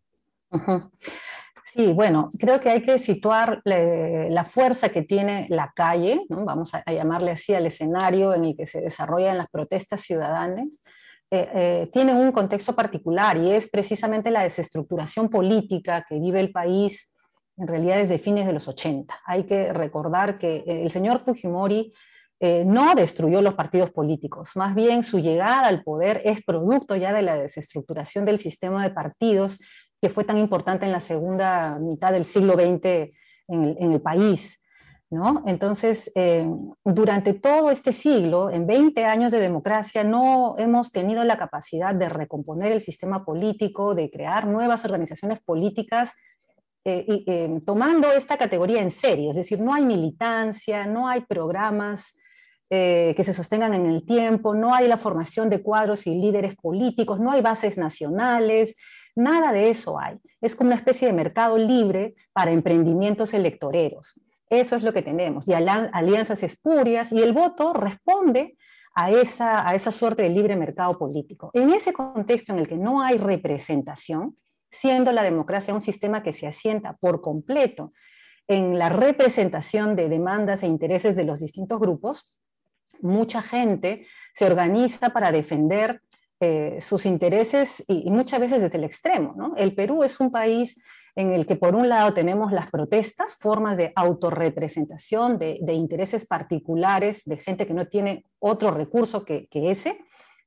Sí, 1.64 1.92
bueno, 1.92 2.28
creo 2.38 2.60
que 2.60 2.70
hay 2.70 2.82
que 2.82 2.98
situar 2.98 3.60
la 3.64 4.44
fuerza 4.44 4.88
que 4.88 5.02
tiene 5.02 5.46
la 5.50 5.72
calle, 5.75 6.25
vamos 6.28 6.72
a, 6.75 6.84
llamarle 6.92 7.32
así 7.32 7.54
al 7.54 7.66
escenario 7.66 8.34
en 8.34 8.44
el 8.44 8.56
que 8.56 8.66
se 8.66 8.80
desarrollan 8.80 9.38
las 9.38 9.48
protestas 9.50 10.00
ciudadanas. 10.00 10.80
Eh, 11.28 11.48
eh, 11.54 11.90
tiene 11.92 12.14
un 12.14 12.30
contexto 12.30 12.75
particular 12.76 13.36
y 13.36 13.50
es 13.50 13.68
precisamente 13.68 14.30
la 14.30 14.44
desestructuración 14.44 15.28
política 15.28 16.06
que 16.08 16.20
vive 16.20 16.38
el 16.38 16.52
país 16.52 17.12
en 17.56 17.66
realidad 17.66 17.96
desde 17.96 18.18
fines 18.18 18.46
de 18.46 18.52
los 18.52 18.68
80. 18.68 19.22
Hay 19.25 19.44
que 19.44 19.72
recordar 19.72 20.38
que 20.38 20.62
el 20.66 20.90
señor 20.90 21.18
Fujimori 21.18 21.92
eh, 22.38 22.64
no 22.66 22.94
destruyó 22.94 23.40
los 23.40 23.54
partidos 23.54 23.90
políticos, 23.90 24.56
más 24.56 24.75
bien 24.75 25.04
su 25.04 25.20
llegada 25.20 25.68
al 25.68 25.82
poder 25.82 26.20
es 26.22 26.44
producto 26.44 26.94
ya 26.94 27.14
de 27.14 27.22
la 27.22 27.34
desestructuración 27.34 28.26
del 28.26 28.38
sistema 28.38 28.82
de 28.82 28.90
partidos 28.90 29.58
que 30.00 30.10
fue 30.10 30.24
tan 30.24 30.38
importante 30.38 30.86
en 30.86 30.92
la 30.92 31.00
segunda 31.00 31.78
mitad 31.78 32.12
del 32.12 32.24
siglo 32.24 32.54
XX 32.54 33.14
en 33.48 33.92
el, 33.92 34.00
país. 34.00 34.62
¿no? 35.10 35.44
Entonces, 35.46 36.10
eh, 36.14 36.46
durante 36.84 37.34
todo 37.34 37.70
este 37.70 37.92
siglo, 37.92 38.50
en 38.50 38.66
20 38.66 39.04
años 39.04 39.32
de 39.32 39.38
democracia, 39.38 40.02
no 40.04 40.56
hemos 40.58 40.90
tenido 40.90 41.22
la 41.24 41.38
capacidad 41.38 41.94
de 41.94 42.08
recomponer 42.08 42.72
el 42.72 42.80
sistema 42.80 43.24
político, 43.24 43.94
de 43.94 44.10
crear 44.10 44.46
nuevas 44.46 44.84
organizaciones 44.84 45.40
políticas, 45.40 46.12
eh, 46.84 47.24
eh, 47.26 47.60
tomando 47.64 48.12
esta 48.12 48.36
categoría 48.36 48.82
en 48.82 48.90
serio. 48.90 49.30
Es 49.30 49.36
decir, 49.36 49.60
no 49.60 49.74
hay 49.74 49.84
militancia, 49.84 50.86
no 50.86 51.08
hay 51.08 51.22
programas 51.22 52.16
que 52.68 53.22
se 53.22 53.32
sostengan 53.32 53.74
en 53.74 53.86
el 53.86 54.04
tiempo, 54.04 54.52
no 54.52 54.74
hay 54.74 54.88
la 54.88 54.96
formación 54.96 55.48
de 55.48 55.62
cuadros 55.62 56.04
y 56.08 56.14
líderes 56.14 56.56
políticos, 56.56 57.20
no 57.20 57.30
hay 57.30 57.40
bases 57.40 57.78
nacionales, 57.78 58.74
Nada 59.16 59.50
de 59.50 59.70
eso 59.70 59.99
hay. 59.99 60.20
Es 60.40 60.54
como 60.54 60.68
una 60.68 60.76
especie 60.76 61.08
de 61.08 61.14
mercado 61.14 61.56
libre 61.56 62.14
para 62.32 62.52
emprendimientos 62.52 63.32
electoreros. 63.35 64.20
Eso 64.49 64.76
es 64.76 64.82
lo 64.82 64.92
que 64.92 65.02
tenemos. 65.02 65.49
Y 65.49 65.54
alianzas 65.54 66.42
espurias 66.42 67.12
y 67.12 67.23
el 67.23 67.32
voto 67.32 67.73
responde 67.73 68.56
a 68.94 69.11
esa, 69.11 69.66
a 69.68 69.75
esa 69.75 69.90
suerte 69.90 70.23
de 70.23 70.28
libre 70.28 70.54
mercado 70.54 70.99
político. 70.99 71.50
En 71.54 71.70
ese 71.70 71.92
contexto 71.92 72.52
en 72.52 72.58
el 72.58 72.68
que 72.68 72.76
no 72.76 73.02
hay 73.02 73.16
representación, 73.16 74.37
siendo 74.70 75.12
la 75.12 75.23
democracia 75.23 75.75
un 75.75 75.82
sistema 75.82 76.23
que 76.23 76.32
se 76.32 76.46
asienta 76.46 76.94
por 76.96 77.23
completo 77.23 77.90
en 78.46 78.78
la 78.78 78.90
representación 78.90 79.96
de 79.96 80.08
demandas 80.08 80.62
e 80.62 80.66
intereses 80.66 81.16
de 81.16 81.25
los 81.25 81.40
distintos 81.40 81.80
grupos, 81.80 82.42
mucha 83.00 83.42
gente 83.42 84.06
se 84.35 84.46
organiza 84.46 85.11
para 85.11 85.32
defender 85.32 86.02
eh, 86.40 86.78
sus 86.81 87.07
intereses 87.07 87.83
y, 87.88 88.11
muchas 88.11 88.40
veces 88.40 88.61
desde 88.61 88.78
el 88.78 88.85
extremo. 88.85 89.35
¿no? 89.37 89.55
El 89.57 89.75
Perú 89.75 90.02
es 90.05 90.21
un 90.21 90.31
país 90.31 90.83
en 91.14 91.33
el 91.33 91.47
que 91.47 91.57
por 91.57 91.75
un 91.75 91.88
lado 91.88 92.12
tenemos 92.12 92.52
las 92.52 92.71
protestas, 92.71 93.37
formas 93.37 93.76
de 93.78 93.93
autorrepresentación, 93.97 95.38
de, 95.38 95.59
de 95.62 95.73
intereses 95.73 96.26
particulares, 96.26 97.25
de 97.25 97.38
gente 97.38 97.66
que 97.66 97.73
no 97.73 97.87
tiene 97.87 98.26
otro 98.38 98.71
recurso 98.71 99.25
que, 99.25 99.47
que, 99.49 99.71
ese, 99.71 99.99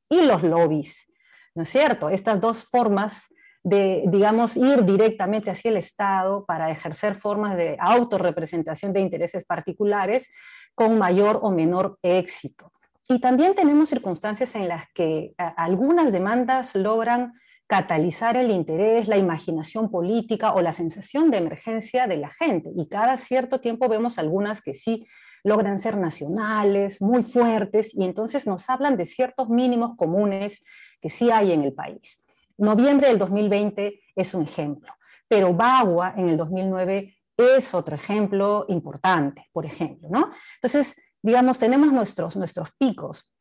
y 0.09 0.21
los 0.21 0.43
lobbies, 0.43 1.11
¿no 1.55 1.63
es 1.63 1.69
cierto? 1.69 2.09
Estas 2.09 2.39
dos 2.39 2.65
formas 2.65 3.33
de, 3.63 4.03
digamos, 4.07 4.55
ir 4.55 4.85
directamente 4.85 5.51
hacia 5.51 5.69
el 5.69 5.77
Estado 5.77 6.45
para 6.45 6.69
ejercer 6.69 7.15
formas 7.15 7.57
de 7.57 7.75
autorrepresentación 7.79 8.93
de 8.93 9.01
intereses 9.01 9.43
particulares 9.45 10.29
con 10.75 10.97
mayor 10.97 11.39
o 11.41 11.51
menor 11.51 11.97
éxito. 12.01 12.71
Y 13.11 13.19
también 13.19 13.55
tenemos 13.55 13.89
circunstancias 13.89 14.53
en 14.53 14.67
las 14.67 14.85
que 14.93 15.33
algunas 15.57 16.11
demandas 16.11 16.75
logran 16.75 17.31
catalizar 17.65 18.37
el 18.37 18.51
interés, 18.51 19.07
la 19.07 19.17
imaginación 19.17 19.89
política 19.89 20.53
o 20.53 20.61
la 20.61 20.73
sensación 20.73 21.31
de 21.31 21.39
emergencia 21.39 22.05
de 22.05 22.17
la 22.17 22.29
gente. 22.29 22.69
Y 22.75 22.87
cada 22.87 23.17
cierto 23.17 23.59
tiempo 23.59 23.89
vemos 23.89 24.19
algunas 24.19 24.61
que 24.61 24.75
sí 24.75 25.07
logran 25.43 25.79
ser 25.79 25.97
nacionales, 25.97 27.01
muy 27.01 27.23
fuertes, 27.23 27.95
y 27.95 28.05
entonces 28.05 28.45
nos 28.45 28.69
hablan 28.69 28.95
de 28.95 29.07
ciertos 29.07 29.49
mínimos 29.49 29.97
comunes 29.97 30.63
que 31.01 31.09
sí 31.09 31.31
hay 31.31 31.51
en 31.51 31.63
el 31.63 31.73
país. 31.73 32.23
Noviembre 32.59 33.07
del 33.07 33.17
2020 33.17 34.01
es 34.15 34.33
un 34.35 34.43
ejemplo, 34.43 34.93
pero 35.27 35.53
Bagua 35.53 36.13
en 36.15 36.29
el 36.29 36.37
2009 36.37 37.15
es 37.37 37.73
otro 37.73 37.95
ejemplo 37.95 38.65
importante, 38.67 39.47
por 39.51 39.65
ejemplo, 39.65 40.09
¿no? 40.11 40.29
Entonces, 40.61 40.95
digamos, 41.21 41.59
tenemos 41.59 41.91
nuestros, 41.91 42.35
nuestros 42.35 42.69
picos, 42.77 43.31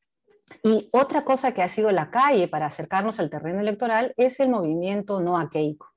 y 0.63 0.89
otra 0.93 1.25
cosa 1.25 1.53
que 1.53 1.63
ha 1.63 1.69
sido 1.69 1.91
la 1.91 2.11
calle 2.11 2.49
para 2.49 2.67
acercarnos 2.67 3.21
al 3.21 3.31
terreno 3.31 3.61
electoral 3.61 4.13
es 4.17 4.41
el 4.41 4.51
movimiento 4.51 5.21
No 5.21 5.39
a 5.39 5.51
Keiko. 5.51 5.89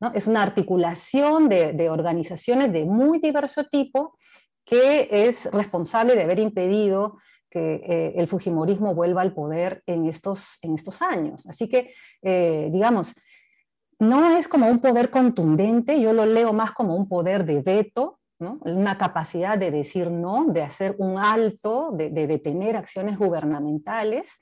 ¿no? 0.00 0.12
Es 0.14 0.26
una 0.26 0.42
articulación 0.42 1.48
de, 1.48 1.88
organizaciones 1.90 2.72
de 2.72 2.84
muy 2.84 3.20
diverso 3.20 3.64
tipo 3.64 4.14
que 4.64 5.08
es 5.10 5.50
responsable 5.52 6.14
de 6.14 6.22
haber 6.22 6.38
impedido 6.38 7.18
que 7.50 7.74
eh, 7.74 8.14
el 8.16 8.28
Fujimorismo 8.28 8.94
vuelva 8.94 9.22
al 9.22 9.34
poder 9.34 9.82
en 9.86 10.06
estos, 10.06 10.58
en 10.62 10.74
estos 10.74 11.02
años. 11.02 11.46
Así 11.46 11.68
que, 11.68 11.92
eh, 12.22 12.70
digamos, 12.72 13.14
no 13.98 14.36
es 14.36 14.48
como 14.48 14.68
un 14.68 14.80
poder 14.80 15.10
contundente, 15.10 16.00
yo 16.00 16.12
lo 16.12 16.24
leo 16.24 16.52
más 16.52 16.72
como 16.72 16.96
un 16.96 17.08
poder 17.08 17.44
de 17.44 17.60
veto, 17.60 18.20
una 18.62 18.98
capacidad 18.98 19.58
de 19.58 19.70
decir 19.70 20.10
no, 20.10 20.46
de 20.46 20.62
hacer 20.62 20.94
un 20.98 21.18
alto, 21.18 21.90
de, 21.92 22.10
detener 22.10 22.76
acciones 22.76 23.18
gubernamentales, 23.18 24.40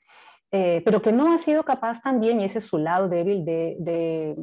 eh, 0.51 0.81
pero 0.83 1.01
que 1.01 1.11
no 1.11 1.33
ha 1.33 1.37
sido 1.37 1.63
capaz 1.63 2.01
también, 2.01 2.41
y 2.41 2.45
ese 2.45 2.59
es 2.59 2.65
su 2.65 2.77
lado 2.77 3.07
débil, 3.07 3.45
de, 3.45 4.35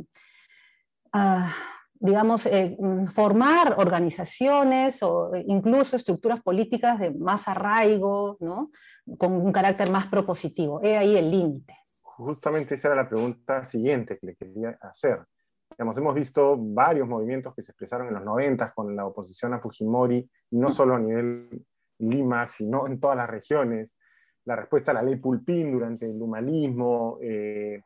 ah, 1.13 1.55
digamos, 2.01 2.47
eh, 2.47 2.77
formar 3.11 3.75
organizaciones 3.79 5.03
o 5.03 5.33
incluso 5.47 5.97
estructuras 5.97 6.41
políticas 6.41 6.99
de 6.99 7.11
más 7.11 7.49
arraigo, 7.49 8.37
¿no? 8.41 8.71
con 9.19 9.33
un 9.33 9.53
carácter 9.53 9.91
más 9.91 10.07
propositivo. 10.07 10.81
He 10.83 10.97
ahí 10.97 11.17
el 11.17 11.31
límite. 11.31 11.75
Justamente 12.03 12.75
esa 12.75 12.89
era 12.89 13.03
la 13.03 13.09
pregunta 13.09 13.65
siguiente 13.65 14.19
que 14.19 14.27
le 14.27 14.37
quería 14.37 14.79
hacer 14.81 15.21
hemos 15.79 16.15
visto 16.15 16.57
varios 16.59 17.09
movimientos 17.09 17.55
que 17.55 17.63
se 17.63 17.73
expresaron 17.73 18.09
en 18.09 18.15
los 18.15 18.25
90 18.25 18.73
con 18.73 18.97
la 18.97 19.07
oposición 19.07 19.55
a 19.55 19.61
Fujimori, 19.61 20.29
no 20.51 20.71
solo 20.71 20.97
a 20.97 20.99
nivel 20.99 21.65
Lima, 22.01 22.47
sino 22.47 22.87
en 22.87 23.01
todas 23.01 23.17
las 23.17 23.29
regiones. 23.29 23.97
La 24.45 24.57
respuesta 24.57 24.91
a 24.91 24.95
la 24.95 25.03
ley 25.03 25.17
Pulpín 25.17 25.73
durante 25.73 26.07
el 26.07 26.21
humanismo, 26.21 27.19
eh, 27.21 27.83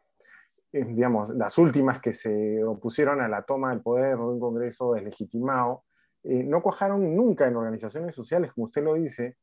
digamos, 0.72 1.30
las 1.30 1.56
últimas 1.58 2.00
que 2.00 2.12
se 2.12 2.62
opusieron 2.64 3.20
a 3.20 3.28
la 3.28 3.42
toma 3.42 3.70
del 3.70 3.82
poder 3.82 4.16
de 4.16 4.24
un 4.24 4.40
Congreso 4.40 4.94
deslegitimado, 4.94 5.84
eh, 6.24 6.44
no 6.44 6.62
cuajaron 6.62 7.14
nunca 7.14 7.46
en 7.46 7.56
organizaciones 7.56 8.14
sociales, 8.14 8.52
como 8.52 8.66
usted 8.66 8.82
lo 8.82 8.94
dice. 8.94 9.36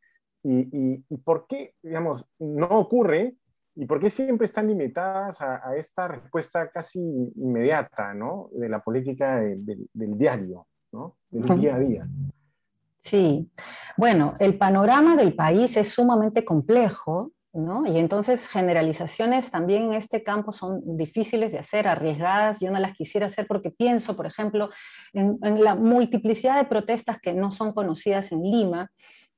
Y, 0.44 0.70
y, 0.72 1.06
y 1.10 1.18
por 1.18 1.46
qué, 1.48 1.74
digamos, 1.82 2.30
no 2.40 2.68
ocurre 2.68 3.36
¿Y 3.80 3.86
por 3.86 4.02
qué 4.02 4.10
siempre 4.10 4.44
están 4.44 4.68
limitadas 4.68 5.40
a, 5.40 5.74
esta 5.78 6.10
respuesta 6.10 6.70
casi 6.70 7.00
inmediata, 7.00 8.14
¿no? 8.14 8.50
De 8.52 8.68
la 8.68 8.84
política 8.84 9.40
del 9.40 10.18
diario, 10.18 10.68
¿no? 10.92 11.16
Del 11.30 11.58
día 11.58 11.76
a 11.76 11.80
día. 11.80 12.08
Sí, 13.00 13.50
bueno, 13.96 14.34
el 14.42 14.58
panorama 14.58 15.16
del 15.16 15.34
país 15.34 15.78
es 15.78 15.94
sumamente 15.94 16.44
complejo, 16.44 17.32
¿no? 17.54 17.88
Y 17.88 17.98
entonces 17.98 18.50
generalizaciones 18.50 19.50
también 19.50 19.86
en 19.86 19.94
este 19.94 20.24
campo 20.24 20.52
son 20.52 20.98
difíciles 20.98 21.54
de 21.54 21.60
hacer, 21.60 21.88
arriesgadas. 21.88 22.60
Yo 22.60 22.72
no 22.72 22.80
las 22.80 22.96
quisiera 22.96 23.28
hacer 23.28 23.48
porque 23.48 23.72
pienso, 23.72 24.14
por 24.18 24.26
ejemplo, 24.26 24.70
en, 25.14 25.40
en 25.42 25.64
la 25.64 25.76
multiplicidad 25.76 26.58
de 26.58 26.66
protestas 26.68 27.22
que 27.22 27.34
no 27.34 27.50
son 27.50 27.72
conocidas 27.72 28.34
en 28.34 28.44
Lima 28.44 28.92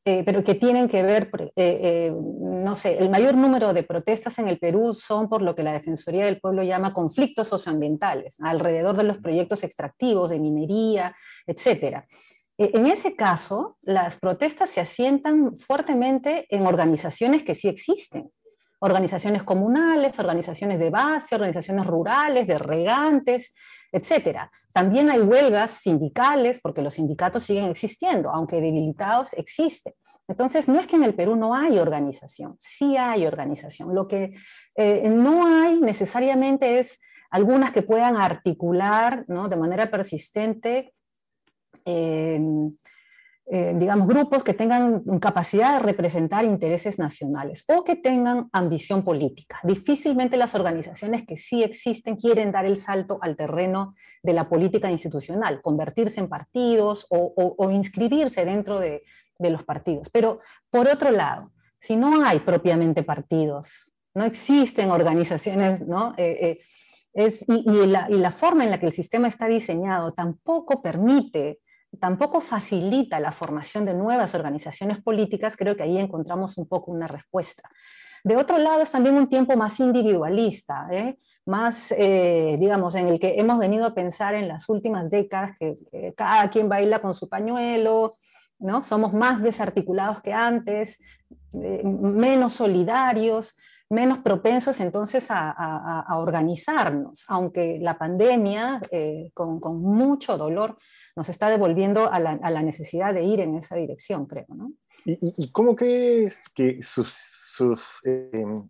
eh, 0.04 0.24
pero 0.26 0.44
que 0.44 0.56
tienen 0.56 0.90
que 0.90 1.04
ver, 1.04 1.30
eh, 1.34 1.52
eh, 1.56 2.14
no 2.16 2.76
sé, 2.76 2.98
el 2.98 3.12
mayor 3.12 3.36
número 3.36 3.72
de 3.72 3.84
protestas 3.84 4.40
en 4.40 4.48
el 4.48 4.58
Perú 4.58 4.96
son 4.96 5.30
por 5.30 5.44
lo 5.44 5.54
que 5.54 5.62
la 5.62 5.74
Defensoría 5.74 6.26
del 6.26 6.40
Pueblo 6.40 6.64
llama 6.64 6.92
conflictos 6.92 7.50
socioambientales, 7.50 8.38
alrededor 8.42 8.98
de 8.98 9.04
los 9.04 9.20
proyectos 9.20 9.64
extractivos, 9.64 10.32
de 10.32 10.40
minería, 10.40 11.16
etc. 11.46 12.04
En 12.58 12.88
ese 12.88 13.16
caso, 13.16 13.78
las 13.84 14.20
protestas 14.20 14.72
se 14.72 14.82
asientan 14.82 15.56
fuertemente 15.56 16.48
en 16.50 16.66
organizaciones 16.66 17.44
que 17.44 17.54
sí 17.54 17.68
existen, 17.68 18.32
organizaciones 18.84 19.44
comunales, 19.44 20.18
organizaciones 20.20 20.80
de 20.80 20.90
base, 20.90 21.36
organizaciones 21.36 21.86
rurales, 21.86 22.48
de 22.48 22.58
regantes, 22.58 23.54
etc. 23.92 24.40
También 24.74 25.12
hay 25.12 25.20
huelgas 25.20 25.72
sindicales, 25.72 26.60
porque 26.62 26.82
los 26.82 26.96
sindicatos 26.96 27.44
siguen 27.44 27.66
existiendo, 27.66 28.32
aunque 28.32 28.56
debilitados 28.56 29.34
existen. 29.34 29.94
Entonces, 30.28 30.68
no 30.68 30.80
es 30.80 30.88
que 30.88 30.96
en 30.96 31.04
el 31.04 31.14
Perú 31.14 31.36
no 31.36 31.54
hay 31.54 31.78
organización, 31.78 32.56
sí 32.60 32.98
hay 32.98 33.28
organización. 33.28 33.94
Lo 33.94 34.08
que 34.08 34.36
eh, 34.76 35.10
no 35.10 35.46
hay 35.46 35.80
necesariamente 35.80 36.80
es 36.80 37.00
algunas 37.30 37.72
que 37.72 37.84
puedan 37.84 38.18
articular 38.18 39.26
¿no? 39.28 39.48
de 39.48 39.58
manera 39.58 39.92
persistente 39.92 40.94
eh, 41.86 42.40
eh, 43.54 43.74
digamos, 43.76 44.08
grupos 44.08 44.46
que 44.46 44.54
tengan 44.54 45.04
capacidad 45.20 45.74
de 45.74 45.80
representar 45.80 46.46
intereses 46.46 46.98
nacionales 46.98 47.66
o 47.68 47.84
que 47.84 47.98
tengan 47.98 48.48
ambición 48.54 49.04
política. 49.04 49.60
Difícilmente 49.64 50.38
las 50.38 50.56
organizaciones 50.56 51.26
que 51.28 51.36
sí 51.36 51.62
existen 51.62 52.16
quieren 52.16 52.54
dar 52.54 52.66
el 52.66 52.78
salto 52.78 53.20
al 53.22 53.36
terreno 53.36 53.94
de 54.24 54.32
la 54.32 54.48
política 54.48 54.90
institucional, 54.90 55.62
convertirse 55.62 56.22
en 56.22 56.30
partidos 56.30 57.06
o, 57.10 57.70
inscribirse 57.70 58.46
dentro 58.46 58.80
de, 58.80 59.04
los 59.38 59.66
partidos. 59.66 60.10
Pero, 60.14 60.40
por 60.70 60.88
otro 60.88 61.12
lado, 61.12 61.52
si 61.78 61.98
no 61.98 62.24
hay 62.24 62.40
propiamente 62.40 63.04
partidos, 63.04 63.92
no 64.16 64.24
existen 64.24 64.92
organizaciones, 64.92 65.86
¿no? 65.86 66.14
Eh, 66.16 66.58
eh, 67.14 67.36
y, 67.50 67.86
la, 67.86 68.08
y, 68.10 68.16
la, 68.16 68.32
forma 68.32 68.64
en 68.64 68.72
la 68.72 68.80
que 68.80 68.86
el 68.86 68.94
sistema 68.94 69.28
está 69.28 69.48
diseñado 69.48 70.14
tampoco 70.14 70.82
permite 70.82 71.60
tampoco 72.00 72.42
facilita 72.42 73.20
la 73.20 73.32
formación 73.32 73.86
de 73.86 73.94
nuevas 73.94 74.34
organizaciones 74.36 75.02
políticas, 75.02 75.58
creo 75.58 75.76
que 75.76 75.84
ahí 75.84 75.98
encontramos 75.98 76.58
un 76.58 76.68
poco 76.68 76.92
una 76.92 77.08
respuesta. 77.08 77.70
De 78.24 78.38
otro 78.38 78.58
lado, 78.60 78.82
es 78.82 78.92
también 78.92 79.16
un 79.16 79.28
tiempo 79.28 79.58
más 79.58 79.80
individualista, 79.80 80.88
¿eh? 80.92 81.18
más, 81.46 81.92
eh, 81.98 82.56
digamos, 82.60 82.94
en 82.96 83.08
el 83.08 83.20
que 83.20 83.40
hemos 83.40 83.58
venido 83.58 83.88
a 83.88 83.96
pensar 83.96 84.36
en 84.36 84.48
las 84.48 84.70
últimas 84.70 85.10
décadas 85.10 85.58
que, 85.60 86.14
cada 86.16 86.50
quien 86.52 86.70
baila 86.70 87.02
con 87.02 87.16
su 87.16 87.28
pañuelo, 87.28 88.12
¿no? 88.60 88.84
Somos 88.84 89.14
más 89.14 89.42
desarticulados 89.42 90.22
que 90.22 90.34
antes, 90.34 91.00
eh, 91.54 91.82
menos 91.84 92.54
solidarios, 92.54 93.56
menos 93.92 94.20
propensos 94.20 94.80
entonces 94.80 95.28
a, 95.30 96.06
organizarnos, 96.18 97.26
aunque 97.28 97.78
la 97.80 97.98
pandemia 97.98 98.82
eh, 98.90 99.32
con, 99.34 99.60
mucho 99.82 100.38
dolor 100.38 100.78
nos 101.16 101.30
está 101.30 101.50
devolviendo 101.50 102.12
a 102.12 102.20
la, 102.20 102.62
necesidad 102.64 103.14
de 103.14 103.24
ir 103.24 103.42
en 103.42 103.56
esa 103.58 103.76
dirección, 103.76 104.26
creo. 104.26 104.46
¿no? 104.50 104.72
¿Y, 105.06 105.52
cómo 105.52 105.76
crees 105.76 106.50
que 106.56 106.80
sus, 106.82 108.02
em, 108.06 108.68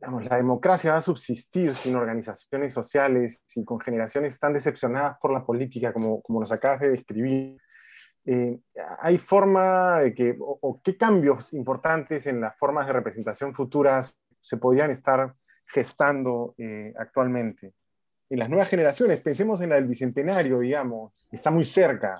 la 0.00 0.36
democracia 0.36 0.92
va 0.92 0.98
a 0.98 1.02
subsistir 1.02 1.74
sin 1.74 1.94
organizaciones 1.94 2.72
sociales 2.72 3.44
y 3.54 3.64
con 3.64 3.78
generaciones 3.78 4.38
tan 4.38 4.54
decepcionadas 4.54 5.18
por 5.20 5.32
la 5.32 5.44
política 5.44 5.92
como, 5.92 6.22
como 6.22 6.40
nos 6.40 6.50
acabas 6.50 6.80
de 6.80 6.90
describir? 6.90 7.58
Eh, 8.24 8.58
¿Hay 9.00 9.18
forma 9.18 10.00
de 10.00 10.14
que, 10.14 10.36
o, 10.38 10.80
qué 10.82 10.96
cambios 10.96 11.52
importantes 11.52 12.26
en 12.26 12.40
las 12.40 12.58
formas 12.58 12.86
de 12.86 12.92
representación 12.92 13.54
futuras 13.54 14.18
se 14.46 14.58
podrían 14.58 14.92
estar 14.92 15.34
gestando 15.66 16.54
eh, 16.56 16.94
actualmente. 16.96 17.72
En 18.30 18.38
las 18.38 18.48
nuevas 18.48 18.68
generaciones, 18.68 19.20
pensemos 19.20 19.60
en 19.60 19.70
la 19.70 19.74
del 19.74 19.88
Bicentenario, 19.88 20.60
digamos, 20.60 21.12
está 21.32 21.50
muy 21.50 21.64
cerca. 21.64 22.18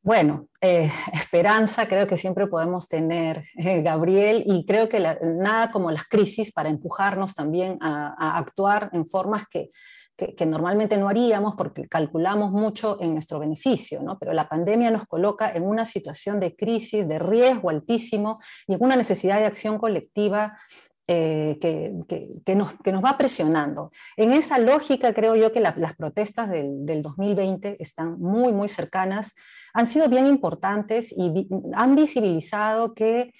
Bueno, 0.00 0.46
eh, 0.60 0.90
esperanza 1.12 1.88
creo 1.88 2.06
que 2.06 2.16
siempre 2.16 2.46
podemos 2.46 2.88
tener, 2.88 3.42
eh, 3.56 3.82
Gabriel, 3.82 4.44
y 4.46 4.64
creo 4.64 4.88
que 4.88 5.00
nada 5.22 5.72
como 5.72 5.90
las 5.90 6.04
crisis 6.04 6.52
para 6.52 6.68
empujarnos 6.68 7.34
también 7.34 7.78
a, 7.80 8.38
actuar 8.38 8.88
en 8.92 9.06
formas 9.06 9.46
que, 9.48 9.68
que, 10.16 10.46
normalmente 10.46 10.96
no 10.96 11.08
haríamos 11.08 11.54
porque 11.56 11.88
calculamos 11.88 12.50
mucho 12.50 12.98
en 13.00 13.12
nuestro 13.12 13.40
beneficio, 13.40 14.02
¿no? 14.02 14.18
pero 14.18 14.32
la 14.32 14.48
pandemia 14.48 14.90
nos 14.90 15.06
coloca 15.06 15.50
en 15.52 15.64
una 15.64 15.84
situación 15.84 16.38
de 16.40 16.54
crisis, 16.54 17.08
de 17.08 17.18
riesgo 17.18 17.70
altísimo 17.70 18.38
y 18.66 18.74
en 18.74 18.82
una 18.82 18.96
necesidad 18.96 19.38
de 19.38 19.46
acción 19.46 19.78
colectiva 19.78 20.58
eh, 21.12 21.58
que, 21.60 22.54
nos, 22.54 23.04
va 23.04 23.18
presionando. 23.18 23.90
En 24.16 24.32
esa 24.32 24.58
lógica 24.58 25.12
creo 25.12 25.34
yo 25.34 25.52
que 25.52 25.58
las 25.58 25.96
protestas 25.96 26.48
del, 26.48 27.02
2020 27.02 27.82
están 27.82 28.20
muy, 28.20 28.52
muy 28.52 28.68
cercanas, 28.68 29.34
han 29.74 29.88
sido 29.88 30.08
bien 30.08 30.28
importantes 30.28 31.12
y 31.16 31.48
han 31.74 31.96
visibilizado 31.96 32.94
que 32.94 33.32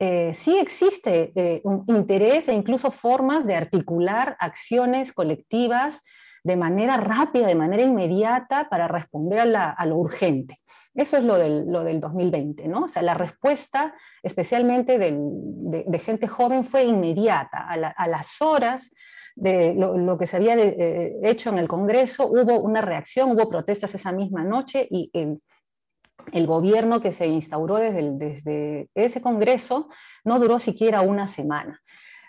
eh, 0.00 0.32
sí 0.34 0.58
existe 0.58 1.32
eh, 1.34 1.62
un 1.64 1.84
interés 1.86 2.48
e 2.48 2.52
incluso 2.52 2.90
formas 2.90 3.46
de 3.46 3.54
articular 3.54 4.36
acciones 4.38 5.14
colectivas 5.14 6.02
de 6.44 6.56
manera 6.56 6.98
rápida, 6.98 7.46
de 7.46 7.54
manera 7.54 7.82
inmediata 7.82 8.68
para 8.68 8.86
responder 8.86 9.40
a 9.56 9.86
lo 9.86 9.96
urgente. 9.96 10.56
Eso 10.94 11.16
es 11.16 11.24
lo 11.24 11.36
del, 11.36 11.66
lo 11.66 11.82
del 11.82 12.00
2020, 12.00 12.68
¿no? 12.68 12.84
O 12.84 12.88
sea, 12.88 13.02
la 13.02 13.14
respuesta, 13.14 13.94
especialmente 14.22 14.98
de, 14.98 15.98
gente 15.98 16.28
joven, 16.28 16.64
fue 16.64 16.84
inmediata. 16.84 17.66
A, 17.68 18.06
las 18.06 18.40
horas 18.40 18.94
de 19.34 19.74
lo, 19.74 20.16
que 20.16 20.28
se 20.28 20.36
había 20.36 20.56
eh, 20.56 21.16
hecho 21.24 21.50
en 21.50 21.58
el 21.58 21.66
Congreso, 21.66 22.26
hubo 22.28 22.60
una 22.60 22.80
reacción, 22.80 23.32
hubo 23.32 23.48
protestas 23.48 23.94
esa 23.94 24.12
misma 24.12 24.44
noche 24.44 24.86
y 24.88 25.10
el, 25.12 26.46
gobierno 26.46 27.00
que 27.00 27.12
se 27.12 27.26
instauró 27.26 27.76
desde, 27.76 28.12
desde 28.12 28.88
ese 28.94 29.20
Congreso 29.20 29.88
no 30.24 30.38
duró 30.38 30.60
siquiera 30.60 31.00
una 31.00 31.26
semana. 31.26 31.82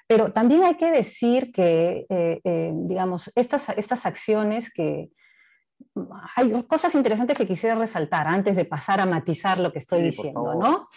Pero 0.07 0.31
también 0.31 0.63
hay 0.63 0.75
que 0.75 0.91
decir 0.91 1.51
que, 1.51 2.05
eh, 2.09 2.39
eh, 2.43 2.71
digamos, 2.73 3.31
estas, 3.35 3.69
estas 3.69 4.05
acciones 4.05 4.71
que, 4.71 5.09
hay 6.35 6.51
cosas 6.63 6.93
interesantes 6.95 7.37
que 7.37 7.47
quisiera 7.47 7.75
resaltar 7.75 8.27
antes 8.27 8.55
de 8.55 8.65
pasar 8.65 8.99
a 8.99 9.05
matizar 9.05 9.59
lo 9.59 9.71
que 9.71 9.79
estoy 9.79 10.01
diciendo, 10.01 10.55
¿no? 10.55 10.87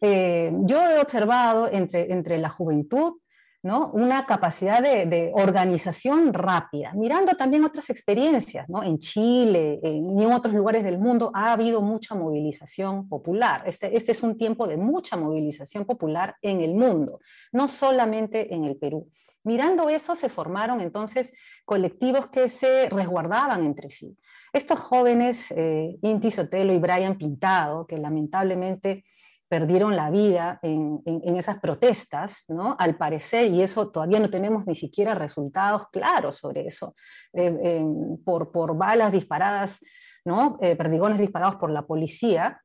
Eh, 0.00 0.52
yo 0.62 0.82
he 0.82 1.00
observado 1.00 1.68
entre, 1.70 2.12
entre 2.12 2.38
la 2.38 2.48
juventud, 2.48 3.14
¿no? 3.62 3.90
Una 3.92 4.24
capacidad 4.26 4.82
de, 4.82 5.30
organización 5.34 6.32
rápida, 6.32 6.92
mirando 6.94 7.34
también 7.34 7.64
otras 7.64 7.90
experiencias, 7.90 8.68
¿no? 8.68 8.82
En 8.82 8.98
Chile 8.98 9.80
y 9.82 10.22
en 10.22 10.32
otros 10.32 10.54
lugares 10.54 10.84
del 10.84 10.98
mundo 10.98 11.30
ha 11.34 11.52
habido 11.52 11.80
mucha 11.82 12.14
movilización 12.14 13.08
popular. 13.08 13.62
Este, 13.66 13.96
este 13.96 14.12
es 14.12 14.22
un 14.22 14.36
tiempo 14.36 14.66
de 14.66 14.76
mucha 14.76 15.16
movilización 15.16 15.84
popular 15.84 16.36
en 16.42 16.60
el 16.60 16.74
mundo, 16.74 17.20
no 17.52 17.68
solamente 17.68 18.54
en 18.54 18.64
el 18.64 18.76
Perú. 18.76 19.08
Mirando 19.44 19.88
eso 19.88 20.14
se 20.14 20.28
formaron 20.28 20.80
entonces 20.80 21.32
colectivos 21.64 22.28
que 22.28 22.48
se 22.48 22.88
resguardaban 22.90 23.64
entre 23.64 23.90
sí. 23.90 24.16
Estos 24.52 24.78
jóvenes, 24.78 25.50
eh, 25.52 25.96
Inti 26.02 26.30
Sotelo 26.30 26.72
y 26.72 26.78
Brian 26.78 27.16
Pintado, 27.16 27.86
que 27.86 27.96
lamentablemente 27.96 29.04
perdieron 29.48 29.96
la 29.96 30.10
vida 30.10 30.58
en, 30.62 31.02
esas 31.36 31.58
protestas, 31.58 32.44
¿no? 32.48 32.76
al 32.78 32.96
parecer, 32.96 33.50
y 33.52 33.62
eso 33.62 33.90
todavía 33.90 34.20
no 34.20 34.30
tenemos 34.30 34.66
ni 34.66 34.74
siquiera 34.74 35.14
resultados 35.14 35.88
claros 35.90 36.36
sobre 36.36 36.66
eso, 36.66 36.94
eh, 37.32 37.82
por, 38.24 38.52
por, 38.52 38.76
balas 38.76 39.12
disparadas, 39.12 39.80
¿no? 40.24 40.58
Eh, 40.60 40.76
perdigones 40.76 41.18
disparados 41.18 41.56
por 41.56 41.70
la 41.70 41.86
policía, 41.86 42.60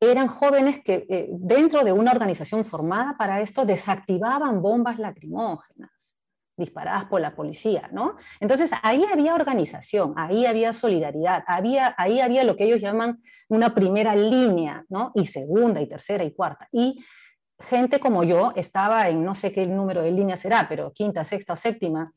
eran 0.00 0.28
jóvenes 0.28 0.82
que 0.82 1.06
eh, 1.10 1.28
dentro 1.32 1.84
de 1.84 1.92
una 1.92 2.12
organización 2.12 2.64
formada 2.64 3.16
para 3.18 3.42
esto 3.42 3.66
desactivaban 3.66 4.62
bombas 4.62 4.98
lacrimógenas 4.98 5.90
disparadas 6.60 7.06
por 7.06 7.20
la 7.20 7.34
policía, 7.34 7.90
¿no? 7.92 8.16
Entonces 8.38 8.70
ahí 8.82 9.04
había 9.12 9.34
organización, 9.34 10.14
ahí 10.16 10.46
había 10.46 10.72
solidaridad, 10.72 11.42
había, 11.48 11.94
ahí 11.98 12.20
había 12.20 12.44
lo 12.44 12.54
que 12.54 12.64
ellos 12.64 12.80
llaman 12.80 13.20
una 13.48 13.74
primera 13.74 14.14
línea, 14.14 14.84
¿no? 14.88 15.10
Y 15.16 15.26
segunda 15.26 15.80
y 15.80 15.88
tercera 15.88 16.22
y 16.22 16.32
cuarta. 16.32 16.68
Y 16.70 17.04
gente 17.58 17.98
como 17.98 18.22
yo 18.22 18.52
estaba 18.54 19.08
en 19.08 19.24
no 19.24 19.34
sé 19.34 19.50
qué 19.50 19.66
número 19.66 20.02
de 20.02 20.12
línea 20.12 20.36
será, 20.36 20.66
pero 20.68 20.92
quinta, 20.92 21.24
sexta 21.24 21.54
o 21.54 21.56
séptima, 21.56 22.12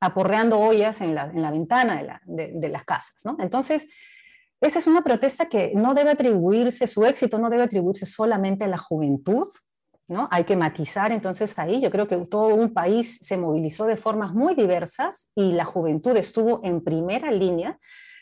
aporreando 0.00 0.58
ollas 0.58 1.00
en 1.00 1.14
la, 1.14 1.24
en 1.24 1.40
la 1.40 1.50
ventana 1.50 2.20
de, 2.24 2.52
de, 2.54 2.68
las 2.68 2.84
casas, 2.84 3.16
¿no? 3.24 3.36
Entonces, 3.40 3.88
esa 4.60 4.78
es 4.78 4.86
una 4.86 5.02
protesta 5.02 5.46
que 5.46 5.72
no 5.74 5.94
debe 5.94 6.10
atribuirse, 6.10 6.86
su 6.86 7.06
éxito 7.06 7.38
no 7.38 7.48
debe 7.48 7.62
atribuirse 7.62 8.06
solamente 8.06 8.64
a 8.64 8.68
la 8.68 8.78
juventud, 8.78 9.48
¿no? 10.08 10.28
Hay 10.30 10.44
que 10.44 10.56
matizar 10.56 11.12
entonces 11.12 11.58
ahí. 11.58 11.80
Yo 11.80 11.90
creo 11.90 12.06
que 12.06 12.16
todo 12.26 12.54
un 12.54 12.72
país 12.72 13.18
se 13.22 13.36
movilizó 13.36 13.86
de 13.86 13.96
formas 13.96 14.34
muy 14.34 14.54
diversas 14.54 15.30
y 15.34 15.52
la 15.52 15.64
juventud 15.64 16.16
estuvo 16.16 16.60
en 16.64 16.82
primera 16.82 17.30
línea, 17.30 17.78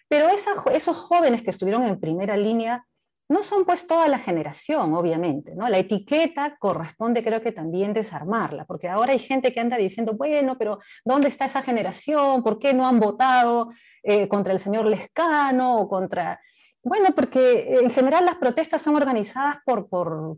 pero 0.08 0.28
esos 0.28 0.96
jóvenes 0.96 1.42
que 1.42 1.50
estuvieron 1.50 1.84
en 1.84 1.98
primera 1.98 2.36
línea 2.36 2.86
no 3.32 3.42
son 3.42 3.64
pues 3.64 3.86
toda 3.86 4.08
la 4.08 4.18
generación, 4.18 4.94
obviamente, 4.94 5.54
¿no? 5.54 5.68
La 5.68 5.78
etiqueta 5.78 6.56
corresponde 6.58 7.24
creo 7.24 7.40
que 7.40 7.50
también 7.50 7.94
desarmarla, 7.94 8.66
porque 8.66 8.88
ahora 8.88 9.12
hay 9.12 9.18
gente 9.18 9.52
que 9.52 9.60
anda 9.60 9.78
diciendo, 9.78 10.12
bueno, 10.12 10.56
pero 10.58 10.78
¿dónde 11.04 11.28
está 11.28 11.46
esa 11.46 11.62
generación? 11.62 12.42
¿Por 12.42 12.58
qué 12.58 12.74
no 12.74 12.86
han 12.86 13.00
votado 13.00 13.70
eh, 14.02 14.28
contra 14.28 14.52
el 14.52 14.60
señor 14.60 14.84
Lescano 14.86 15.80
o 15.80 15.88
contra 15.88 16.40
bueno, 16.82 17.14
porque 17.14 17.78
en 17.80 17.90
general 17.90 18.26
las 18.26 18.36
protestas 18.36 18.82
son 18.82 18.96
organizadas 18.96 19.58
por, 19.64 19.88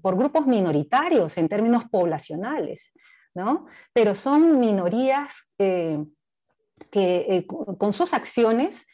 grupos 0.03 0.47
minoritarios 0.47 1.37
en 1.39 1.49
términos 1.49 1.85
poblacionales, 1.91 2.93
¿no? 3.35 3.67
Pero 3.93 4.15
son 4.15 4.61
minorías 4.61 5.35
eh, 5.59 6.05
que 6.91 7.27
eh, 7.29 7.47
con 7.47 7.93
sus 7.93 8.13
acciones 8.13 8.87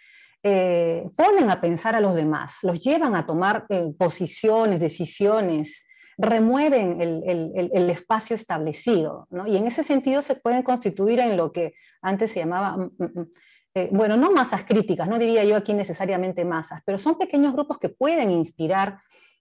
eh, 0.43 1.09
ponen 1.17 1.51
a 1.51 1.61
pensar 1.61 1.95
a 1.97 2.01
los 2.01 2.15
demás, 2.15 2.59
los 2.63 2.81
llevan 2.83 3.15
a 3.15 3.27
tomar 3.27 3.67
posiciones, 3.99 4.81
decisiones, 4.81 5.85
remueven 6.21 7.01
el, 7.01 7.91
espacio 7.91 8.37
establecido, 8.37 9.27
¿no? 9.31 9.47
Y 9.47 9.57
en 9.57 9.67
ese 9.67 9.83
sentido 9.83 10.23
se 10.23 10.37
pueden 10.37 10.63
constituir 10.63 11.19
en 11.19 11.37
lo 11.37 11.51
que 11.51 11.75
antes 12.03 12.33
se 12.33 12.41
llamaba 12.41 12.77
mm, 12.77 12.91
mm, 12.99 13.31
eh, 13.75 13.89
bueno, 13.93 14.17
no 14.17 14.33
masas 14.33 14.65
críticas, 14.65 15.09
no 15.09 15.19
diría 15.19 15.45
yo 15.45 15.57
aquí 15.57 15.73
necesariamente 15.73 16.45
masas, 16.45 16.83
pero 16.85 16.99
son 16.99 17.17
pequeños 17.17 17.53
grupos 17.53 17.79
que 17.79 17.89
pueden 17.89 18.31
inspirar 18.31 18.99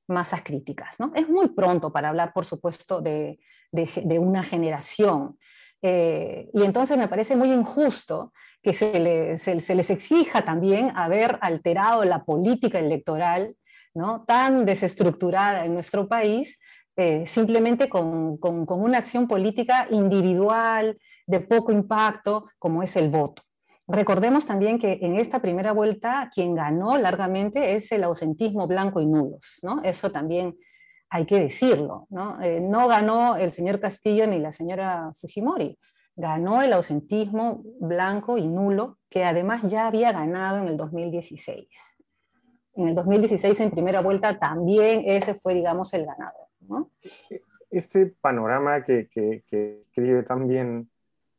masas 0.07 0.41
críticas. 0.43 0.99
¿no? 0.99 1.11
Es 1.15 1.27
muy 1.27 1.49
pronto 1.49 1.91
para 1.91 2.09
hablar, 2.09 2.33
por 2.33 2.45
supuesto, 2.45 3.01
de, 3.01 3.39
una 4.19 4.43
generación. 4.43 5.37
Eh, 5.81 6.49
y 6.53 6.63
entonces 6.63 6.97
me 6.97 7.07
parece 7.07 7.35
muy 7.35 7.51
injusto 7.51 8.33
que 8.61 8.73
se, 8.73 9.75
les 9.75 9.89
exija 9.89 10.43
también 10.43 10.91
haber 10.95 11.39
alterado 11.41 12.03
la 12.03 12.25
política 12.25 12.79
electoral 12.79 13.55
¿no? 13.93 14.25
tan 14.25 14.65
desestructurada 14.65 15.65
en 15.65 15.73
nuestro 15.73 16.07
país, 16.07 16.59
eh, 16.97 17.25
simplemente 17.27 17.87
con, 17.87 18.37
con, 18.37 18.65
una 18.67 18.97
acción 18.97 19.27
política 19.27 19.87
individual, 19.89 20.97
de 21.25 21.39
poco 21.39 21.71
impacto, 21.71 22.49
como 22.59 22.83
es 22.83 22.95
el 22.97 23.09
voto. 23.09 23.43
Recordemos 23.91 24.45
también 24.45 24.77
que 24.77 24.99
en 25.01 25.15
esta 25.15 25.41
primera 25.41 25.71
vuelta 25.71 26.29
quien 26.33 26.53
ganó 26.53 26.95
largamente 26.99 27.75
es 27.75 27.91
el 27.91 28.03
ausentismo 28.03 28.67
blanco 28.67 29.01
y 29.01 29.07
nulos, 29.07 29.57
¿no? 29.63 29.81
Eso 29.83 30.11
también 30.11 30.55
hay 31.09 31.25
que 31.25 31.39
decirlo, 31.39 32.05
¿no? 32.11 32.39
Eh, 32.39 32.61
no 32.61 32.87
ganó 32.87 33.35
el 33.35 33.51
señor 33.51 33.79
Castillo 33.79 34.27
ni 34.27 34.37
la 34.37 34.51
señora 34.51 35.11
Fujimori, 35.15 35.79
ganó 36.15 36.61
el 36.61 36.71
ausentismo 36.73 37.63
blanco 37.79 38.37
y 38.37 38.47
nulo, 38.47 38.99
que 39.09 39.23
además 39.23 39.63
ya 39.63 39.87
había 39.87 40.11
ganado 40.11 40.59
en 40.59 40.67
el 40.67 40.77
2016. 40.77 41.67
En 42.75 42.89
el 42.89 42.93
2016, 42.93 43.59
en 43.59 43.71
primera 43.71 44.01
vuelta, 44.01 44.37
también 44.37 45.01
ese 45.05 45.33
fue, 45.33 45.55
digamos, 45.55 45.91
el 45.95 46.05
ganador. 46.05 46.47
¿no? 46.67 46.91
Este 47.71 48.05
panorama 48.21 48.83
que, 48.83 49.07
que, 49.09 49.43
que 49.47 49.81
escribe 49.81 50.21
también 50.21 50.91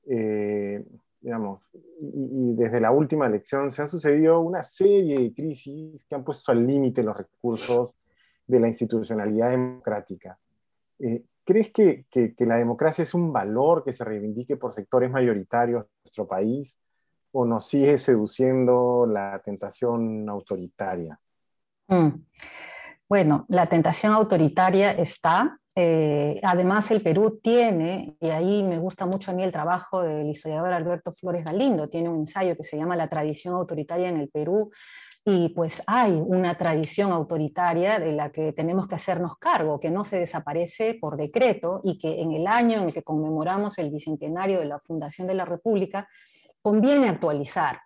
eh, 0.08 0.84
digamos, 1.20 1.68
y, 1.72 2.54
desde 2.54 2.80
la 2.80 2.90
última 2.90 3.26
elección 3.26 3.70
se 3.70 3.83
ha 3.83 3.87
sucedido 3.87 4.40
una 4.40 4.62
serie 4.62 5.18
de 5.18 5.35
crisis 5.35 6.04
que 6.06 6.14
han 6.14 6.24
puesto 6.24 6.52
al 6.52 6.66
límite 6.66 7.02
los 7.02 7.18
recursos 7.18 7.94
de 8.46 8.61
la 8.61 8.68
institucionalidad 8.68 9.50
democrática. 9.50 10.38
Eh, 10.98 11.24
¿Crees 11.44 11.72
que, 11.72 12.06
que, 12.11 12.35
la 12.40 12.56
democracia 12.56 13.02
es 13.02 13.14
un 13.14 13.33
valor 13.33 13.83
que 13.85 13.92
se 13.92 14.04
reivindique 14.04 14.56
por 14.56 14.72
sectores 14.72 15.11
mayoritarios 15.11 15.85
de 15.85 15.88
nuestro 16.04 16.26
país 16.26 16.78
o 17.33 17.44
nos 17.44 17.66
sigue 17.66 17.96
seduciendo 17.98 19.06
la 19.06 19.38
tentación 19.44 20.28
autoritaria? 20.28 21.18
Mm. 21.88 22.11
Bueno, 23.09 23.46
la 23.48 23.66
tentación 23.66 24.12
autoritaria 24.12 24.92
está, 24.92 25.59
eh, 25.74 26.40
además, 26.42 26.90
el 26.90 27.02
Perú 27.02 27.40
tiene, 27.42 28.16
y 28.20 28.28
ahí 28.30 28.62
me 28.62 28.78
gusta 28.78 29.06
mucho 29.06 29.30
a 29.30 29.35
mí 29.35 29.42
el 29.42 29.52
trabajo 29.52 30.02
del 30.02 30.28
historiador 30.28 30.72
Alberto 30.72 31.12
Flores 31.12 31.44
Galindo, 31.44 31.88
tiene 31.88 32.09
un 32.09 32.20
ensayo 32.20 32.56
que 32.56 32.64
se 32.64 32.76
llama 32.76 32.96
La 32.96 33.09
tradición 33.09 33.54
autoritaria 33.54 34.09
en 34.09 34.16
el 34.16 34.28
Perú, 34.28 34.70
y 35.24 35.50
pues 35.50 35.83
hay 35.87 36.12
una 36.12 36.56
tradición 36.56 37.12
autoritaria 37.12 37.98
de 37.98 38.12
la 38.12 38.30
que 38.33 38.52
tenemos 38.52 38.87
que 38.87 38.94
hacernos 38.94 39.37
cargo, 39.38 39.78
que 39.78 39.90
no 39.90 40.04
se 40.04 40.18
desaparece 40.18 40.94
por 40.94 41.16
decreto 41.16 41.80
y 41.85 41.98
que 41.98 42.20
en 42.20 42.33
el 42.33 42.46
año 42.46 42.78
en 42.78 42.87
el 42.87 42.94
que 42.94 43.02
conmemoramos 43.02 43.78
el 43.78 43.90
bicentenario 43.90 44.61
de 44.61 44.64
la 44.64 44.80
fundación 44.80 45.26
de 45.26 45.35
la 45.35 45.44
República, 45.44 46.09
conviene 46.62 47.09
actualizar. 47.09 47.80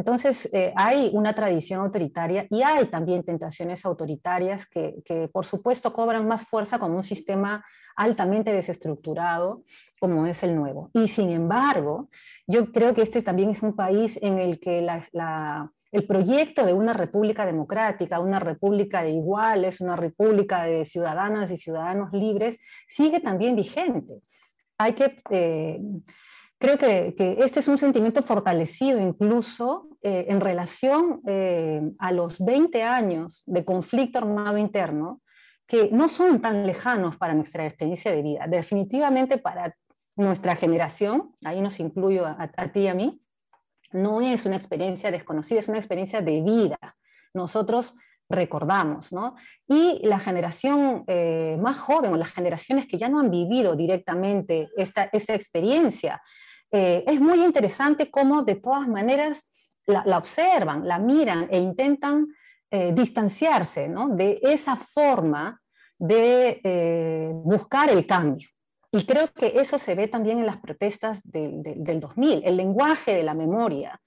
Entonces, 0.00 0.48
eh, 0.54 0.72
hay 0.76 1.10
una 1.12 1.34
tradición 1.34 1.82
autoritaria 1.82 2.46
y 2.48 2.62
hay 2.62 2.86
también 2.86 3.22
tentaciones 3.22 3.84
autoritarias 3.84 4.64
que, 4.64 5.02
que, 5.04 5.28
por 5.28 5.44
supuesto, 5.44 5.92
cobran 5.92 6.26
más 6.26 6.46
fuerza 6.46 6.78
con 6.78 6.92
un 6.92 7.02
sistema 7.02 7.62
altamente 7.96 8.50
desestructurado 8.50 9.60
como 10.00 10.24
es 10.24 10.42
el 10.42 10.56
nuevo. 10.56 10.90
Y 10.94 11.06
sin 11.08 11.28
embargo, 11.28 12.08
yo 12.46 12.72
creo 12.72 12.94
que 12.94 13.02
este 13.02 13.20
también 13.20 13.50
es 13.50 13.62
un 13.62 13.76
país 13.76 14.18
en 14.22 14.38
el 14.38 14.58
que 14.58 14.80
la, 14.80 15.06
la, 15.12 15.70
el 15.92 16.06
proyecto 16.06 16.64
de 16.64 16.72
una 16.72 16.94
república 16.94 17.44
democrática, 17.44 18.20
una 18.20 18.38
república 18.38 19.02
de 19.02 19.10
iguales, 19.10 19.82
una 19.82 19.96
república 19.96 20.64
de 20.64 20.86
ciudadanas 20.86 21.50
y 21.50 21.58
ciudadanos 21.58 22.10
libres, 22.14 22.58
sigue 22.88 23.20
también 23.20 23.54
vigente. 23.54 24.22
Hay 24.78 24.94
que... 24.94 25.20
Eh, 25.28 25.78
creo 26.60 26.76
que, 26.76 27.14
este 27.38 27.60
es 27.60 27.68
un 27.68 27.78
sentimiento 27.78 28.22
fortalecido 28.22 29.00
incluso 29.00 29.88
eh, 30.02 30.26
en 30.28 30.40
relación 30.40 31.22
eh, 31.26 31.80
a 31.98 32.12
los 32.12 32.38
20 32.38 32.82
años 32.82 33.42
de 33.46 33.64
conflicto 33.64 34.18
armado 34.18 34.58
interno, 34.58 35.22
que 35.66 35.88
no 35.90 36.06
son 36.08 36.40
tan 36.40 36.66
lejanos 36.66 37.16
para 37.16 37.32
nuestra 37.32 37.64
experiencia 37.64 38.12
de 38.12 38.22
vida. 38.22 38.46
Definitivamente 38.46 39.38
para 39.38 39.74
nuestra 40.16 40.54
generación, 40.54 41.34
ahí 41.44 41.62
nos 41.62 41.80
incluyo 41.80 42.26
a, 42.26 42.48
ti 42.72 42.80
y 42.80 42.88
a 42.88 42.94
mí, 42.94 43.22
no 43.92 44.20
es 44.20 44.44
una 44.44 44.56
experiencia 44.56 45.10
desconocida, 45.10 45.60
es 45.60 45.68
una 45.68 45.78
experiencia 45.78 46.20
de 46.20 46.42
vida. 46.42 46.78
Nosotros 47.32 47.96
recordamos, 48.28 49.12
¿no? 49.12 49.34
Y 49.66 50.00
la 50.06 50.20
generación 50.20 51.04
eh, 51.06 51.56
más 51.58 51.78
joven 51.78 52.12
o 52.12 52.16
las 52.16 52.32
generaciones 52.32 52.86
que 52.86 52.98
ya 52.98 53.08
no 53.08 53.18
han 53.18 53.30
vivido 53.30 53.74
directamente 53.74 54.68
esta 54.76 55.08
experiencia, 55.34 56.20
eh, 56.72 57.04
es 57.06 57.20
muy 57.20 57.42
interesante 57.44 58.10
cómo 58.10 58.42
de 58.42 58.56
todas 58.56 58.86
maneras 58.86 59.50
la, 59.86 60.16
observan, 60.16 60.86
la 60.86 60.98
miran 60.98 61.48
e 61.50 61.58
intentan 61.58 62.28
eh, 62.70 62.92
distanciarse 62.94 63.88
¿no? 63.88 64.08
de 64.08 64.38
esa 64.42 64.76
forma 64.76 65.60
de 65.98 66.60
eh, 66.62 67.30
buscar 67.34 67.90
el 67.90 68.06
cambio. 68.06 68.48
Y 68.92 69.04
creo 69.04 69.28
que 69.32 69.52
eso 69.56 69.78
se 69.78 69.94
ve 69.94 70.08
también 70.08 70.38
en 70.38 70.46
las 70.46 70.58
protestas 70.58 71.20
del 71.24 72.00
2000, 72.00 72.42
el 72.44 72.56
lenguaje 72.56 73.14
de 73.14 73.22
la 73.22 73.34
memoria, 73.34 74.00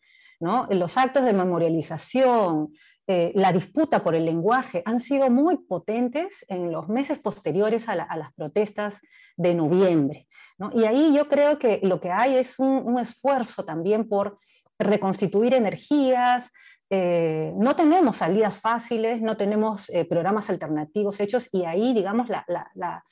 los 0.69 0.97
actos 0.97 1.25
de 1.25 1.33
memorialización, 1.33 2.73
eh, 3.05 3.33
la 3.35 3.51
disputa 3.51 4.01
por 4.01 4.15
el 4.15 4.23
lenguaje 4.23 4.81
han 4.85 5.01
sido 5.01 5.29
muy 5.29 5.57
potentes 5.57 6.45
en 6.47 6.71
los 6.71 6.87
meses 6.87 7.19
posteriores 7.19 7.89
a, 7.89 7.95
la, 7.95 8.03
a 8.03 8.15
las 8.15 8.33
protestas 8.33 9.01
de 9.35 9.53
noviembre. 9.53 10.27
¿no? 10.57 10.69
Y 10.73 10.85
ahí 10.85 11.13
yo 11.13 11.27
creo 11.27 11.59
que 11.59 11.81
lo 11.83 11.99
que 11.99 12.11
hay 12.11 12.35
es 12.35 12.59
un, 12.59 12.97
esfuerzo 12.99 13.65
también 13.65 14.07
por 14.07 14.39
reconstituir 14.79 15.53
energías, 15.53 16.49
eh, 16.89 17.51
no 17.57 17.75
tenemos 17.75 18.17
salidas 18.17 18.59
fáciles, 18.59 19.21
no 19.21 19.35
tenemos 19.35 19.89
eh, 19.89 20.05
programas 20.05 20.49
alternativos 20.49 21.19
hechos 21.19 21.49
y 21.51 21.65
ahí, 21.65 21.93
digamos, 21.93 22.29
la, 22.29 23.03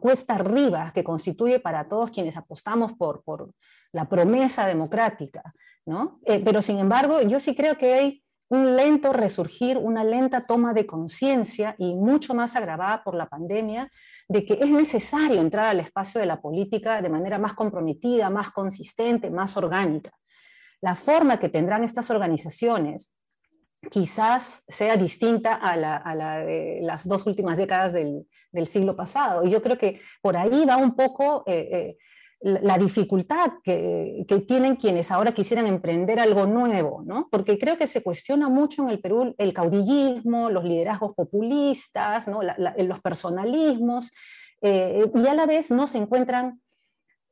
cuesta 0.00 0.34
arriba 0.34 0.92
que 0.94 1.04
constituye 1.04 1.60
para 1.60 1.88
todos 1.88 2.10
quienes 2.10 2.36
apostamos 2.36 2.92
por 2.92 3.22
la 3.92 4.08
promesa 4.08 4.66
democrática. 4.66 5.42
¿No? 5.86 6.20
Eh, 6.24 6.40
pero 6.44 6.62
sin 6.62 6.78
embargo, 6.78 7.20
yo 7.22 7.40
sí 7.40 7.54
creo 7.54 7.76
que 7.76 7.94
hay 7.94 8.24
un 8.50 8.76
lento 8.76 9.12
resurgir, 9.12 9.78
una 9.78 10.02
lenta 10.02 10.42
toma 10.42 10.74
de 10.74 10.84
conciencia 10.84 11.76
y 11.78 11.96
mucho 11.96 12.34
más 12.34 12.56
agravada 12.56 13.02
por 13.04 13.14
la 13.14 13.28
pandemia, 13.28 13.90
de 14.28 14.44
que 14.44 14.54
es 14.54 14.68
necesario 14.68 15.40
entrar 15.40 15.66
al 15.66 15.80
espacio 15.80 16.20
de 16.20 16.26
la 16.26 16.40
política 16.40 17.00
de 17.00 17.08
manera 17.08 17.38
más 17.38 17.54
comprometida, 17.54 18.28
más 18.28 18.50
consistente, 18.50 19.30
más 19.30 19.56
orgánica. 19.56 20.10
La 20.80 20.96
forma 20.96 21.38
que 21.38 21.48
tendrán 21.48 21.84
estas 21.84 22.10
organizaciones 22.10 23.12
quizás 23.88 24.64
sea 24.68 24.96
distinta 24.96 25.54
a 25.54 25.76
la, 25.76 26.44
de 26.44 26.80
las 26.82 27.06
dos 27.06 27.26
últimas 27.26 27.56
décadas 27.56 27.92
del, 27.92 28.26
del, 28.50 28.66
siglo 28.66 28.96
pasado. 28.96 29.44
Y 29.44 29.50
yo 29.50 29.62
creo 29.62 29.78
que 29.78 30.00
por 30.20 30.36
ahí 30.36 30.64
va 30.66 30.76
un 30.76 30.94
poco 30.94 31.44
eh, 31.46 31.68
eh, 31.72 31.96
la 32.42 32.78
dificultad 32.78 33.52
que, 33.62 34.24
que, 34.26 34.40
tienen 34.40 34.76
quienes 34.76 35.10
ahora 35.10 35.32
quisieran 35.32 35.66
emprender 35.66 36.18
algo 36.18 36.46
nuevo, 36.46 37.02
¿no? 37.04 37.28
Porque 37.30 37.58
creo 37.58 37.76
que 37.76 37.86
se 37.86 38.02
cuestiona 38.02 38.48
mucho 38.48 38.82
en 38.82 38.88
el 38.88 39.00
Perú 39.00 39.34
el 39.36 39.52
caudillismo, 39.52 40.48
los 40.48 40.64
liderazgos 40.64 41.14
populistas, 41.14 42.26
los 42.78 43.00
personalismos, 43.00 44.10
eh, 44.62 45.10
y 45.14 45.26
a 45.26 45.34
la 45.34 45.46
vez 45.46 45.70
no 45.70 45.86
se 45.86 45.98
encuentran 45.98 46.60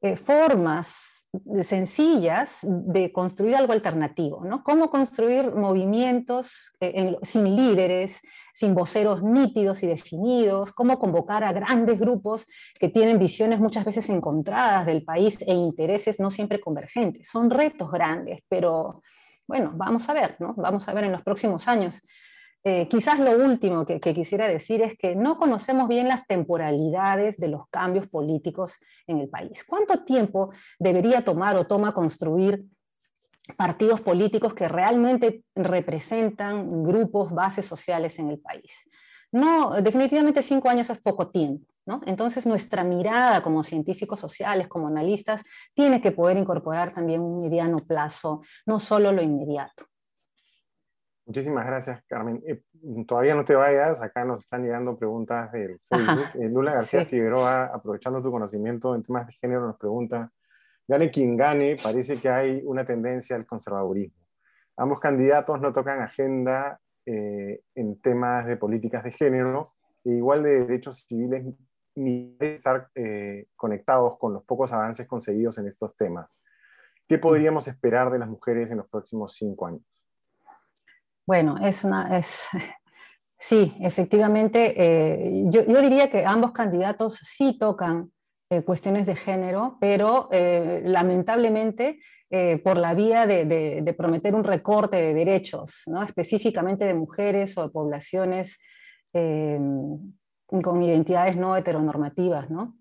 eh, 0.02 0.16
formas 0.16 1.17
sencillas 1.62 2.60
de 2.62 3.12
construir 3.12 3.54
algo 3.54 3.72
alternativo, 3.72 4.44
¿no? 4.44 4.62
Cómo 4.64 4.90
construir 4.90 5.52
movimientos 5.54 6.72
eh, 6.80 7.16
sin 7.22 7.44
líderes, 7.54 8.20
sin 8.54 8.74
voceros 8.74 9.22
nítidos 9.22 9.82
y 9.82 9.86
definidos, 9.86 10.72
cómo 10.72 10.98
convocar 10.98 11.44
a 11.44 11.52
grandes 11.52 12.00
grupos 12.00 12.46
que 12.78 12.88
tienen 12.88 13.18
visiones 13.18 13.60
muchas 13.60 13.84
veces 13.84 14.08
encontradas 14.08 14.86
del 14.86 15.04
país 15.04 15.38
e 15.46 15.52
intereses 15.52 16.18
no 16.18 16.30
siempre 16.30 16.60
convergentes. 16.60 17.28
Son 17.28 17.50
retos 17.50 17.90
grandes, 17.90 18.40
pero 18.48 19.02
bueno, 19.46 19.72
vamos 19.74 20.08
a 20.08 20.14
ver, 20.14 20.36
¿no? 20.40 20.54
Vamos 20.56 20.88
a 20.88 20.94
ver 20.94 21.04
en 21.04 21.12
los 21.12 21.22
próximos 21.22 21.68
años 21.68 22.02
eh, 22.64 22.88
quizás 22.88 23.20
lo 23.20 23.32
último 23.32 23.86
que, 23.86 24.00
quisiera 24.00 24.48
decir 24.48 24.82
es 24.82 24.96
que 24.98 25.14
no 25.14 25.36
conocemos 25.36 25.88
bien 25.88 26.08
las 26.08 26.26
temporalidades 26.26 27.36
de 27.36 27.48
los 27.48 27.68
cambios 27.70 28.08
políticos 28.08 28.74
en 29.06 29.18
el 29.18 29.28
país. 29.28 29.64
¿Cuánto 29.64 30.04
tiempo 30.04 30.50
debería 30.78 31.24
tomar 31.24 31.56
o 31.56 31.66
toma 31.66 31.94
construir 31.94 32.64
partidos 33.56 34.00
políticos 34.00 34.54
que 34.54 34.68
realmente 34.68 35.44
representan 35.54 36.82
grupos, 36.82 37.32
bases 37.32 37.64
sociales 37.64 38.18
en 38.18 38.30
el 38.30 38.38
país? 38.40 38.72
No, 39.30 39.80
definitivamente 39.80 40.42
cinco 40.42 40.68
años 40.68 40.90
es 40.90 40.98
poco 40.98 41.28
tiempo. 41.28 41.64
¿no? 41.86 42.02
Entonces 42.04 42.44
nuestra 42.44 42.84
mirada 42.84 43.42
como 43.42 43.64
científicos 43.64 44.20
sociales, 44.20 44.68
como 44.68 44.88
analistas, 44.88 45.42
tiene 45.72 46.02
que 46.02 46.12
poder 46.12 46.36
incorporar 46.36 46.92
también 46.92 47.22
un 47.22 47.42
mediano 47.42 47.78
plazo, 47.78 48.42
no 48.66 48.78
solo 48.78 49.10
lo 49.10 49.22
inmediato. 49.22 49.86
Muchísimas 51.28 51.66
gracias, 51.66 52.02
Carmen. 52.06 52.42
Eh, 52.46 52.62
todavía 53.06 53.34
no 53.34 53.44
te 53.44 53.54
vayas, 53.54 54.00
acá 54.00 54.24
nos 54.24 54.40
están 54.40 54.62
llegando 54.62 54.96
preguntas 54.96 55.52
del 55.52 55.78
Facebook. 55.80 56.24
Eh, 56.40 56.48
Lula 56.48 56.72
García 56.72 57.04
sí. 57.04 57.10
Figueroa, 57.10 57.64
aprovechando 57.64 58.22
tu 58.22 58.30
conocimiento 58.30 58.94
en 58.94 59.02
temas 59.02 59.26
de 59.26 59.34
género, 59.34 59.66
nos 59.66 59.76
pregunta, 59.76 60.32
gane 60.86 61.10
quien 61.10 61.36
gane, 61.36 61.76
parece 61.82 62.16
que 62.16 62.30
hay 62.30 62.62
una 62.64 62.86
tendencia 62.86 63.36
al 63.36 63.44
conservadurismo. 63.44 64.26
Ambos 64.78 65.00
candidatos 65.00 65.60
no 65.60 65.70
tocan 65.70 66.00
agenda 66.00 66.80
eh, 67.04 67.60
en 67.74 68.00
temas 68.00 68.46
de 68.46 68.56
políticas 68.56 69.04
de 69.04 69.12
género, 69.12 69.74
e 70.06 70.12
igual 70.12 70.42
de 70.42 70.60
derechos 70.60 71.04
civiles, 71.06 71.44
ni 71.94 72.38
estar 72.40 72.90
conectados 73.54 74.16
con 74.18 74.32
los 74.32 74.44
pocos 74.44 74.72
avances 74.72 75.06
conseguidos 75.06 75.58
en 75.58 75.66
estos 75.66 75.94
temas. 75.94 76.38
¿Qué 77.06 77.18
podríamos 77.18 77.68
esperar 77.68 78.10
de 78.10 78.18
las 78.18 78.28
mujeres 78.30 78.70
en 78.70 78.78
los 78.78 78.88
próximos 78.88 79.34
cinco 79.34 79.66
años? 79.66 79.97
Bueno, 81.28 81.58
es 81.58 81.84
una, 81.84 82.16
es, 82.16 82.44
sí, 83.38 83.74
efectivamente, 83.80 84.72
eh, 84.78 85.44
yo, 85.50 85.62
yo, 85.66 85.82
diría 85.82 86.08
que 86.08 86.24
ambos 86.24 86.52
candidatos 86.52 87.20
sí 87.22 87.58
tocan 87.58 88.10
eh, 88.48 88.62
cuestiones 88.62 89.04
de 89.04 89.14
género, 89.14 89.76
pero 89.78 90.30
eh, 90.32 90.80
lamentablemente 90.86 92.00
por 92.62 92.76
la 92.76 92.94
vía 92.94 93.26
de, 93.26 93.46
de, 93.46 93.94
prometer 93.94 94.34
un 94.34 94.44
recorte 94.44 94.96
de 94.98 95.14
derechos, 95.14 95.82
¿no? 95.86 96.02
específicamente 96.02 96.84
de 96.84 96.92
mujeres 96.92 97.56
o 97.56 97.62
de 97.62 97.70
poblaciones 97.70 98.60
con 99.10 100.82
identidades 100.82 101.36
no 101.36 101.56
heteronormativas. 101.56 102.50
¿no? 102.50 102.76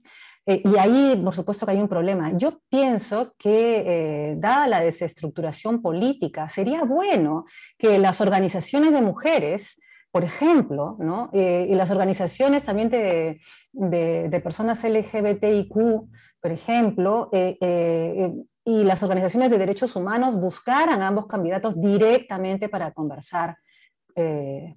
Eh, 0.50 0.62
y 0.64 0.78
ahí, 0.78 1.22
por 1.22 1.36
supuesto, 1.36 1.66
que 1.66 1.74
hay 1.74 1.82
un 1.82 1.90
problema. 1.90 2.32
Yo 2.38 2.62
pienso 2.70 3.34
que, 3.38 4.32
eh, 4.32 4.36
dada 4.38 4.68
la 4.68 4.80
desestructuración 4.80 5.82
política, 5.82 6.48
sería 6.48 6.84
bueno 6.84 7.46
que 7.78 8.00
las 8.00 8.22
organizaciones 8.22 8.94
de 8.94 9.02
mujeres, 9.02 9.78
por 10.10 10.24
ejemplo, 10.24 10.96
¿no? 11.00 11.30
Eh, 11.34 11.68
y 11.70 11.76
las 11.76 11.92
organizaciones 11.92 12.64
también 12.64 12.90
de, 12.90 13.42
de, 13.74 14.30
de 14.30 14.40
personas 14.40 14.82
LGBTIQ, 14.86 15.76
por 16.40 16.52
ejemplo, 16.52 17.30
y 17.34 18.84
las 18.84 19.04
organizaciones 19.04 19.50
de 19.50 19.58
derechos 19.58 19.96
humanos 19.98 20.40
buscaran 20.40 21.02
a 21.02 21.08
ambos 21.08 21.28
candidatos 21.28 21.80
directamente 21.80 22.70
para 22.70 22.92
conversar 22.92 23.58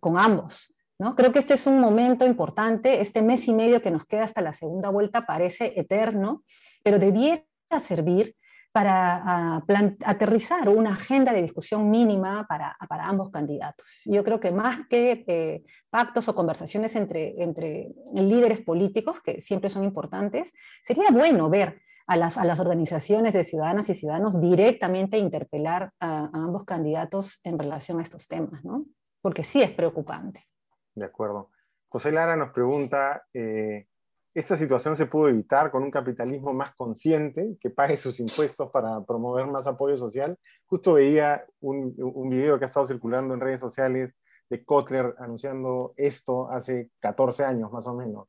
con 0.01 0.19
ambos. 0.19 0.75
¿No? 1.01 1.17
Creo 1.17 1.33
que 1.33 1.39
este 1.39 1.55
es 1.55 1.67
un 1.67 1.81
momento 1.81 2.27
importante, 2.27 3.01
este 3.01 3.23
mes 3.23 3.49
y 3.49 3.55
medio 3.55 3.81
que 3.81 3.91
nos 3.91 4.05
queda 4.05 4.25
hasta 4.25 4.43
la 4.43 4.53
segunda 4.53 4.91
vuelta 4.91 5.25
parece 5.25 5.73
eterno, 5.81 6.45
pero 6.83 6.99
debiera 6.99 7.43
servir 7.81 8.37
para 8.71 9.63
aterrizar 10.05 10.69
una 10.69 10.93
agenda 10.93 11.33
de 11.33 11.41
discusión 11.41 11.91
mínima 11.91 12.47
para, 12.47 12.77
para 12.87 13.09
ambos 13.09 13.31
candidatos. 13.31 13.87
Yo 14.05 14.23
creo 14.23 14.41
que 14.41 14.53
más 14.53 14.87
que 14.89 15.25
eh, 15.27 15.65
pactos 15.89 16.29
o 16.29 16.35
conversaciones 16.35 16.95
entre, 16.95 17.43
entre 17.43 17.89
líderes 18.13 18.61
políticos, 18.61 19.23
que 19.23 19.41
siempre 19.41 19.71
son 19.71 19.85
importantes, 19.85 20.53
sería 20.83 21.11
bueno 21.11 21.49
ver 21.49 21.81
a 22.09 22.17
las, 22.19 22.37
a 22.37 22.45
las 22.45 22.61
organizaciones 22.61 23.33
de 23.33 23.45
ciudadanas 23.45 23.89
y 23.89 23.95
ciudadanos 23.95 24.39
directamente 24.39 25.17
interpelar 25.17 25.93
a, 25.99 26.29
ambos 26.35 26.65
candidatos 26.65 27.41
en 27.43 27.59
relación 27.59 28.01
a 28.01 28.03
estos 28.03 28.29
temas, 28.29 28.63
¿no? 28.65 28.85
porque 29.23 29.45
sí 29.45 29.63
es 29.63 29.71
preocupante. 29.71 30.47
De 30.95 31.07
acuerdo. 31.07 31.51
José 31.89 32.13
Lara 32.13 32.37
nos 32.37 32.51
pregunta, 32.53 33.25
eh, 33.35 33.87
esta 34.33 34.57
situación 34.57 34.95
se 34.95 35.07
pudo 35.07 35.29
evitar 35.29 35.71
con 35.71 35.83
un 35.83 35.91
capitalismo 35.91 36.53
más 36.53 36.75
consciente 36.77 37.57
que 37.61 37.71
pague 37.71 37.97
sus 37.97 38.21
impuestos 38.21 38.71
para 38.71 39.01
promover 39.05 39.47
más 39.47 39.67
apoyo 39.67 39.97
social. 39.97 40.39
Justo 40.67 40.95
veía 40.95 41.45
un, 41.61 41.95
un 41.99 42.31
video 42.31 42.59
que 42.59 42.65
ha 42.65 42.69
estado 42.69 42.87
circulando 42.87 43.35
en 43.35 43.41
redes 43.41 43.61
sociales 43.61 44.17
de 44.51 44.65
Kotler 44.65 45.15
anunciando 45.19 45.95
esto 45.97 46.51
hace 46.51 46.91
14 47.01 47.45
años 47.45 47.73
más 47.73 47.87
o 47.87 47.95
menos. 47.95 48.29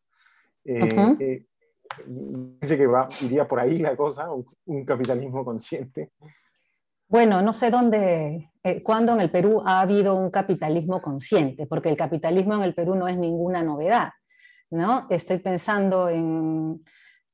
Eh, 0.64 1.16
eh, 1.20 1.46
dice 2.06 2.78
que 2.78 2.86
va, 2.86 3.10
iría 3.22 3.48
por 3.48 3.60
ahí 3.60 3.80
la 3.80 3.98
cosa, 3.98 4.30
un, 4.32 4.86
capitalismo 4.86 5.44
consciente. 5.44 6.12
Bueno, 7.12 7.42
no 7.42 7.52
sé 7.52 7.70
dónde, 7.72 8.52
eh, 8.64 8.82
cuándo 8.82 9.12
en 9.12 9.20
el 9.20 9.30
Perú 9.30 9.62
ha 9.66 9.82
habido 9.82 10.16
un 10.16 10.32
capitalismo 10.32 11.02
consciente, 11.02 11.68
porque 11.68 11.90
el 11.90 11.98
capitalismo 11.98 12.56
en 12.56 12.64
el 12.64 12.74
Perú 12.74 12.96
no 12.96 13.10
es 13.10 13.18
ninguna 13.18 13.64
novedad. 13.64 14.12
¿no? 14.70 15.08
Estoy 15.10 15.40
pensando 15.40 16.08
en, 16.08 16.82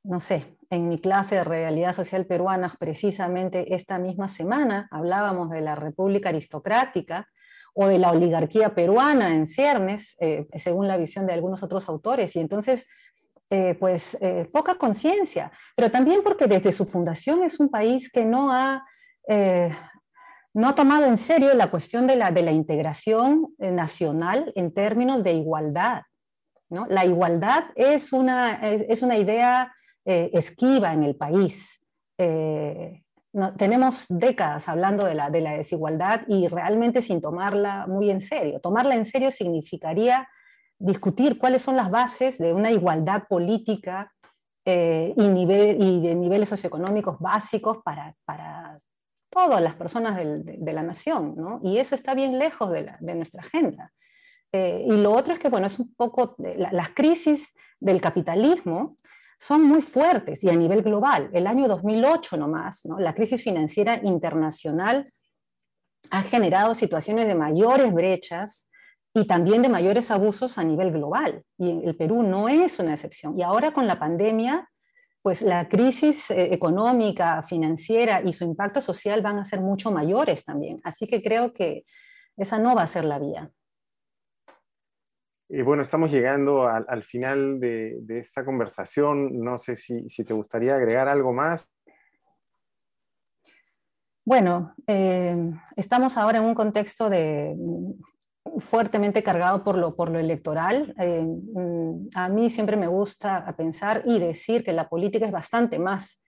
no 0.02 0.20
sé, 0.20 0.58
en 0.72 0.90
mi 0.90 0.98
clase 0.98 1.36
de 1.36 1.44
realidad 1.44 1.94
social 1.94 2.26
peruana, 2.26 2.74
precisamente 2.80 3.76
esta 3.76 4.00
misma 4.00 4.28
semana 4.28 4.88
hablábamos 4.90 5.52
de 5.52 5.62
la 5.62 5.76
República 5.76 6.30
Aristocrática 6.30 7.28
o 7.76 7.86
de 7.86 8.00
la 8.00 8.10
oligarquía 8.10 8.74
peruana 8.74 9.36
en 9.36 9.46
ciernes, 9.46 10.16
eh, 10.20 10.48
según 10.58 10.88
la 10.88 10.98
visión 10.98 11.28
de 11.28 11.34
algunos 11.34 11.62
otros 11.62 11.88
autores. 11.88 12.36
Y 12.36 12.40
entonces, 12.40 12.88
eh, 13.52 13.78
pues, 13.80 14.18
eh, 14.22 14.50
poca 14.52 14.74
conciencia, 14.74 15.52
pero 15.76 15.92
también 15.92 16.22
porque 16.24 16.48
desde 16.48 16.72
su 16.72 16.88
fundación 16.88 17.44
es 17.44 17.60
un 17.60 17.70
país 17.70 18.12
que 18.12 18.26
no 18.26 18.52
ha, 18.52 18.84
no 19.28 20.70
ha 20.70 20.76
tomado 20.76 21.06
en 21.06 21.18
serio 21.18 21.54
la 21.54 21.70
cuestión 21.70 22.08
de 22.08 22.16
la, 22.16 22.32
de 22.32 22.42
la 22.42 22.52
integración 22.52 23.54
nacional 23.58 24.52
en 24.56 24.74
términos 24.74 25.24
de 25.24 25.34
igualdad. 25.34 26.02
La 26.90 27.06
igualdad 27.06 27.66
es 27.76 28.12
una, 28.14 28.56
es 28.62 29.02
una 29.02 29.18
idea 29.18 29.74
eh, 30.10 30.30
esquiva 30.32 30.94
en 30.94 31.04
el 31.04 31.18
país. 31.18 31.86
Eh, 32.18 33.04
tenemos 33.58 34.06
décadas 34.08 34.70
hablando 34.70 35.06
de 35.06 35.16
la, 35.16 35.30
de 35.30 35.42
la 35.42 35.52
desigualdad 35.52 36.22
y 36.30 36.48
realmente 36.48 37.02
sin 37.02 37.20
tomarla 37.20 37.88
muy 37.88 38.10
en 38.10 38.22
serio. 38.22 38.62
Tomarla 38.62 38.96
en 38.96 39.06
serio 39.06 39.34
significaría 39.34 40.30
discutir 40.80 41.38
cuáles 41.38 41.62
son 41.62 41.76
las 41.76 41.92
bases 41.92 42.38
de 42.38 42.54
una 42.54 42.72
igualdad 42.72 43.24
política 43.28 44.14
eh, 44.64 45.14
y, 45.18 45.28
nivel, 45.28 45.84
y 45.84 46.02
de 46.02 46.16
niveles 46.16 46.48
socioeconómicos 46.48 47.20
básicos 47.20 47.80
para, 47.84 48.16
para 48.24 48.78
todas 49.30 49.62
las 49.62 49.76
personas 49.76 50.18
de, 50.18 50.74
la 50.74 50.84
nación, 50.84 51.36
¿no? 51.36 51.60
Y 51.64 51.78
eso 51.80 51.96
está 51.96 52.14
bien 52.14 52.40
lejos 52.40 52.72
de, 52.72 52.92
de 53.00 53.16
nuestra 53.16 53.42
agenda. 53.42 53.92
Eh, 54.52 54.86
y 54.88 54.98
lo 54.98 55.12
otro 55.14 55.34
es 55.34 55.40
que, 55.40 55.50
bueno, 55.50 55.68
es 55.68 55.78
un 55.80 55.94
poco, 55.94 56.36
las 56.38 56.90
crisis 56.90 57.54
del 57.80 58.02
capitalismo 58.02 58.96
son 59.40 59.64
muy 59.64 59.82
fuertes 59.82 60.44
y 60.44 60.50
a 60.50 60.56
nivel 60.56 60.82
global. 60.82 61.30
El 61.34 61.48
año 61.48 61.68
2008 61.68 62.38
nomás, 62.38 62.86
¿no? 62.86 62.98
la 63.00 63.14
crisis 63.14 63.44
financiera 63.44 64.00
internacional 64.04 65.12
ha 66.10 66.24
generado 66.24 66.74
situaciones 66.74 67.28
de 67.28 67.36
mayores 67.36 67.94
brechas 67.94 68.70
y 69.14 69.26
también 69.26 69.62
de 69.62 69.70
mayores 69.70 70.10
abusos 70.12 70.58
a 70.58 70.64
nivel 70.64 70.92
global. 70.92 71.44
Y 71.58 71.86
el 71.86 71.96
Perú 71.96 72.24
no 72.24 72.50
es 72.50 72.80
una 72.80 72.94
excepción. 72.94 73.38
Y 73.38 73.44
ahora 73.44 73.72
con 73.72 73.86
la 73.86 74.00
pandemia, 74.00 74.70
pues 75.28 75.42
la 75.42 75.68
crisis 75.68 76.32
eh, 76.32 76.54
económica, 76.54 77.44
financiera 77.44 78.22
y 78.22 78.32
su 78.32 78.46
impacto 78.46 78.80
social 78.80 79.22
van 79.22 79.40
a 79.40 79.44
ser 79.44 79.60
mucho 79.60 79.92
mayores 79.92 80.46
también. 80.46 80.80
Así 80.86 81.06
que 81.06 81.22
creo 81.22 81.52
que 81.52 81.84
esa 82.38 82.60
no 82.60 82.74
va 82.74 82.84
a 82.84 82.88
ser 82.88 83.04
la 83.04 83.20
vía. 83.20 83.52
Y 85.50 85.62
bueno, 85.64 85.82
estamos 85.82 86.14
llegando 86.14 86.66
al, 86.70 87.04
final 87.04 87.60
de, 87.60 88.02
esta 88.08 88.46
conversación. 88.46 89.44
No 89.44 89.58
sé 89.58 89.76
si, 89.76 90.24
te 90.24 90.34
gustaría 90.34 90.76
agregar 90.76 91.10
algo 91.10 91.34
más. 91.34 91.70
Bueno, 94.24 94.76
eh, 94.88 95.36
estamos 95.76 96.16
ahora 96.16 96.38
en 96.38 96.46
un 96.46 96.56
contexto 96.56 97.10
de, 97.10 97.54
fuertemente 98.60 99.24
cargado 99.24 99.64
por 99.64 99.78
lo, 99.78 99.96
por 99.96 100.10
lo 100.10 100.20
electoral. 100.20 100.94
Eh, 101.00 101.24
mm, 101.24 102.10
a 102.16 102.30
mí 102.30 102.50
siempre 102.50 102.78
me 102.78 102.88
gusta 102.88 103.54
pensar 103.56 104.04
y 104.06 104.20
decir 104.20 104.64
que 104.64 104.74
la 104.74 104.90
política 104.90 105.26
es 105.26 105.32
bastante 105.32 105.80
más 105.80 106.22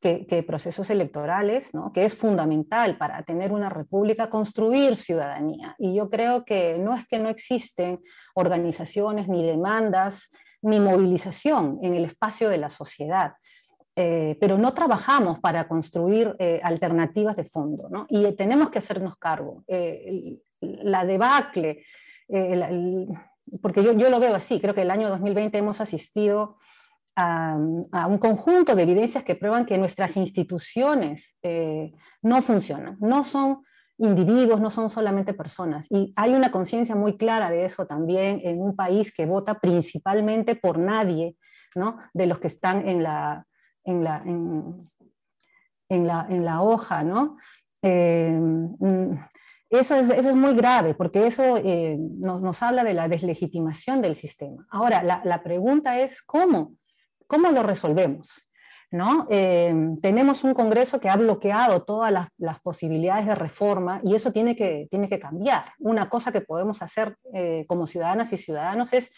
que, 0.00 0.44
procesos 0.46 0.88
electorales, 0.90 1.74
¿no? 1.74 1.92
que 1.92 2.04
es 2.04 2.16
fundamental 2.16 2.96
para 2.96 3.22
tener 3.22 3.52
una 3.52 3.68
república, 3.68 4.30
construir 4.30 4.96
ciudadanía. 4.96 5.74
Y 5.78 5.94
yo 5.94 6.08
creo 6.08 6.44
que 6.44 6.78
no 6.78 6.94
es 6.94 7.06
que 7.06 7.18
no 7.18 7.28
existen 7.28 8.00
organizaciones, 8.34 9.28
ni 9.28 9.46
demandas, 9.46 10.30
ni 10.62 10.80
movilización 10.80 11.78
en 11.82 11.94
el 11.94 12.06
espacio 12.06 12.48
de 12.48 12.58
la 12.58 12.70
sociedad. 12.70 13.34
Eh, 13.96 14.38
pero 14.40 14.56
no 14.56 14.72
trabajamos 14.72 15.40
para 15.40 15.68
construir 15.68 16.34
eh, 16.38 16.60
alternativas 16.62 17.36
de 17.36 17.44
fondo, 17.44 17.88
¿no? 17.90 18.06
y 18.08 18.32
tenemos 18.32 18.70
que 18.70 18.78
hacernos 18.78 19.16
cargo. 19.18 19.64
La 20.60 21.04
debacle, 21.04 21.84
porque 23.62 23.82
yo, 23.82 23.92
yo, 23.92 24.10
lo 24.10 24.20
veo 24.20 24.34
así, 24.34 24.60
creo 24.60 24.74
que 24.74 24.82
el 24.82 24.90
año 24.90 25.08
2020 25.08 25.58
hemos 25.58 25.80
asistido 25.80 26.56
a, 27.16 28.06
un 28.08 28.18
conjunto 28.18 28.74
de 28.74 28.82
evidencias 28.82 29.24
que 29.24 29.34
prueban 29.34 29.66
que 29.66 29.78
nuestras 29.78 30.16
instituciones 30.16 31.36
eh, 31.42 31.92
no 32.22 32.42
funcionan, 32.42 32.96
no 33.00 33.24
son 33.24 33.62
individuos, 33.98 34.60
no 34.60 34.70
son 34.70 34.88
solamente 34.88 35.34
personas. 35.34 35.86
Y 35.90 36.12
hay 36.16 36.32
una 36.34 36.50
conciencia 36.50 36.94
muy 36.94 37.16
clara 37.16 37.50
de 37.50 37.66
eso 37.66 37.86
también 37.86 38.40
en 38.44 38.60
un 38.60 38.74
país 38.74 39.12
que 39.12 39.26
vota 39.26 39.60
principalmente 39.60 40.54
por 40.54 40.78
nadie, 40.78 41.36
¿no? 41.74 41.98
de 42.14 42.26
los 42.26 42.38
que 42.38 42.46
están 42.46 42.88
en 42.88 43.02
la, 43.02 43.46
en 43.84 44.02
la, 44.02 44.22
en, 44.24 46.06
la, 46.06 46.26
en 46.30 46.44
la 46.44 46.62
hoja. 46.62 47.02
¿no? 47.02 47.36
Eh, 47.82 48.40
eso 49.70 49.94
es, 49.94 50.10
eso 50.10 50.30
es, 50.30 50.36
muy 50.36 50.54
grave 50.54 50.94
porque 50.94 51.26
eso 51.26 51.56
eh, 51.56 51.96
nos, 51.98 52.42
nos, 52.42 52.62
habla 52.62 52.84
de 52.84 52.94
la 52.94 53.08
deslegitimación 53.08 54.02
del 54.02 54.16
sistema. 54.16 54.66
Ahora, 54.70 55.02
la, 55.02 55.22
la 55.24 55.42
pregunta 55.42 55.98
es 56.00 56.22
cómo 56.22 56.74
¿Cómo 57.30 57.52
lo 57.52 57.62
resolvemos? 57.62 58.50
¿No? 58.90 59.28
Eh, 59.30 59.72
tenemos 60.02 60.42
un 60.42 60.52
Congreso 60.52 60.98
que 60.98 61.08
ha 61.08 61.16
bloqueado 61.16 61.84
todas 61.84 62.12
las, 62.12 62.60
posibilidades 62.60 63.24
de 63.24 63.36
reforma 63.36 64.00
y 64.02 64.16
eso 64.16 64.32
tiene 64.32 64.56
que, 64.56 64.88
tiene 64.90 65.08
que 65.08 65.20
cambiar. 65.20 65.66
Una 65.78 66.10
cosa 66.10 66.32
que 66.32 66.40
podemos 66.40 66.82
hacer 66.82 67.16
eh, 67.32 67.66
como 67.68 67.86
ciudadanas 67.86 68.32
y 68.32 68.36
ciudadanos 68.36 68.92
es 68.92 69.12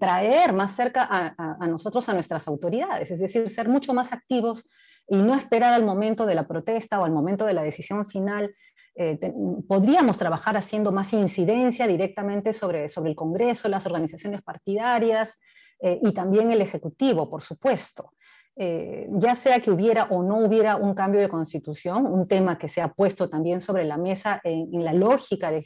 traer 0.00 0.54
más 0.54 0.74
cerca 0.74 1.06
a, 1.10 1.66
nosotros 1.66 2.08
a 2.08 2.14
nuestras 2.14 2.48
autoridades, 2.48 3.10
es 3.10 3.20
decir, 3.20 3.48
ser 3.50 3.68
mucho 3.68 3.92
más 3.92 4.14
activos 4.14 4.66
y 5.06 5.18
no 5.18 5.34
esperar 5.34 5.74
al 5.74 5.84
momento 5.84 6.24
de 6.24 6.34
la 6.34 6.46
protesta 6.48 6.98
o 6.98 7.04
al 7.04 7.12
momento 7.12 7.44
de 7.44 7.52
la 7.52 7.62
decisión 7.62 8.06
final. 8.06 8.54
Eh, 8.96 9.18
podríamos 9.66 10.16
trabajar 10.18 10.56
haciendo 10.56 10.92
más 10.92 11.12
incidencia 11.12 11.86
directamente 11.86 12.52
sobre, 12.52 12.88
sobre 12.88 13.10
el 13.10 13.16
Congreso, 13.16 13.68
las 13.68 13.86
organizaciones 13.86 14.42
partidarias, 14.42 15.40
eh, 15.80 15.98
y 16.00 16.12
también 16.12 16.50
el 16.52 16.60
Ejecutivo, 16.60 17.28
por 17.28 17.42
supuesto. 17.42 18.12
Eh, 18.56 19.08
ya 19.10 19.34
sea 19.34 19.58
que 19.58 19.72
hubiera 19.72 20.04
o 20.04 20.22
no 20.22 20.38
hubiera 20.38 20.76
un 20.76 20.94
cambio 20.94 21.20
de 21.20 21.28
constitución, 21.28 22.06
un 22.06 22.28
tema 22.28 22.56
que 22.56 22.68
se 22.68 22.80
ha 22.80 22.92
puesto 22.92 23.28
también 23.28 23.60
sobre 23.60 23.84
la 23.84 23.96
mesa 23.96 24.40
en, 24.44 24.84
la 24.84 24.92
lógica 24.92 25.50
de, 25.50 25.64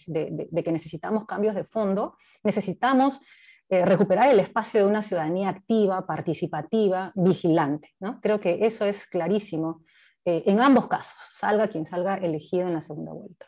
que 0.64 0.72
necesitamos 0.72 1.26
cambios 1.26 1.54
de 1.54 1.64
fondo, 1.64 2.16
necesitamos 2.42 3.20
recuperar 3.68 4.30
el 4.30 4.40
espacio 4.40 4.80
de 4.80 4.86
una 4.86 5.02
ciudadanía 5.02 5.50
activa, 5.50 6.06
participativa, 6.06 7.12
vigilante. 7.14 7.94
¿no? 8.00 8.18
Creo 8.22 8.40
que 8.40 8.60
eso 8.64 8.86
es 8.86 9.06
clarísimo 9.06 9.82
en 10.24 10.60
ambos 10.60 10.88
casos, 10.88 11.16
salga 11.32 11.68
quien 11.68 11.86
salga 11.86 12.16
elegido 12.16 12.66
en 12.68 12.74
la 12.74 12.80
segunda 12.80 13.12
vuelta. 13.12 13.46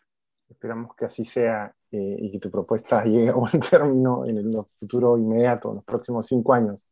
Esperamos 0.48 0.94
que 0.96 1.04
así 1.04 1.24
sea 1.24 1.72
eh, 1.92 2.16
y 2.18 2.32
que 2.32 2.38
tu 2.38 2.50
propuesta 2.50 3.04
llegue 3.04 3.30
a 3.30 3.34
buen 3.34 3.60
término 3.60 4.24
en 4.24 4.38
el 4.38 4.50
futuro 4.78 5.18
inmediato, 5.18 5.70
en 5.70 5.76
los 5.76 5.84
próximos 5.84 6.26
cinco 6.26 6.54
años. 6.54 6.86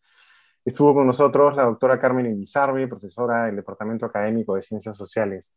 Estuvo 0.64 0.92
con 0.94 1.06
nosotros 1.06 1.56
la 1.56 1.64
doctora 1.64 1.98
Carmen 1.98 2.26
Elizarbe, 2.26 2.86
profesora 2.88 3.46
del 3.46 3.56
Departamento 3.56 4.04
Académico 4.04 4.54
de 4.54 4.62
Ciencias 4.62 4.96
Sociales. 4.96 5.52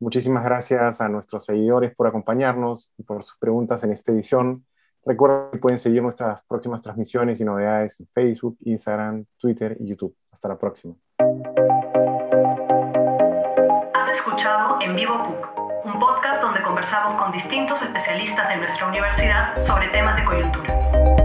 Muchísimas 0.00 0.44
gracias 0.44 1.00
a 1.00 1.08
nuestros 1.08 1.44
seguidores 1.44 1.94
por 1.94 2.06
acompañarnos 2.06 2.92
y 2.98 3.02
por 3.02 3.22
sus 3.22 3.38
preguntas 3.38 3.84
en 3.84 3.92
esta 3.92 4.12
edición. 4.12 4.62
Recuerden 5.04 5.52
que 5.52 5.58
pueden 5.58 5.78
seguir 5.78 6.02
nuestras 6.02 6.42
próximas 6.42 6.82
transmisiones 6.82 7.40
y 7.40 7.44
novedades 7.44 8.00
en 8.00 8.08
Facebook, 8.12 8.58
Instagram, 8.64 9.24
Twitter 9.38 9.76
y 9.78 9.86
YouTube. 9.86 10.16
Hasta 10.32 10.48
la 10.48 10.58
próxima. 10.58 10.96
En 14.80 14.94
Vivo 14.94 15.16
PUC, 15.24 15.86
un 15.86 15.98
podcast 15.98 16.42
donde 16.42 16.60
conversamos 16.60 17.18
con 17.18 17.32
distintos 17.32 17.80
especialistas 17.80 18.46
de 18.50 18.56
nuestra 18.58 18.86
universidad 18.86 19.58
sobre 19.66 19.88
temas 19.88 20.14
de 20.16 20.24
coyuntura. 20.26 21.15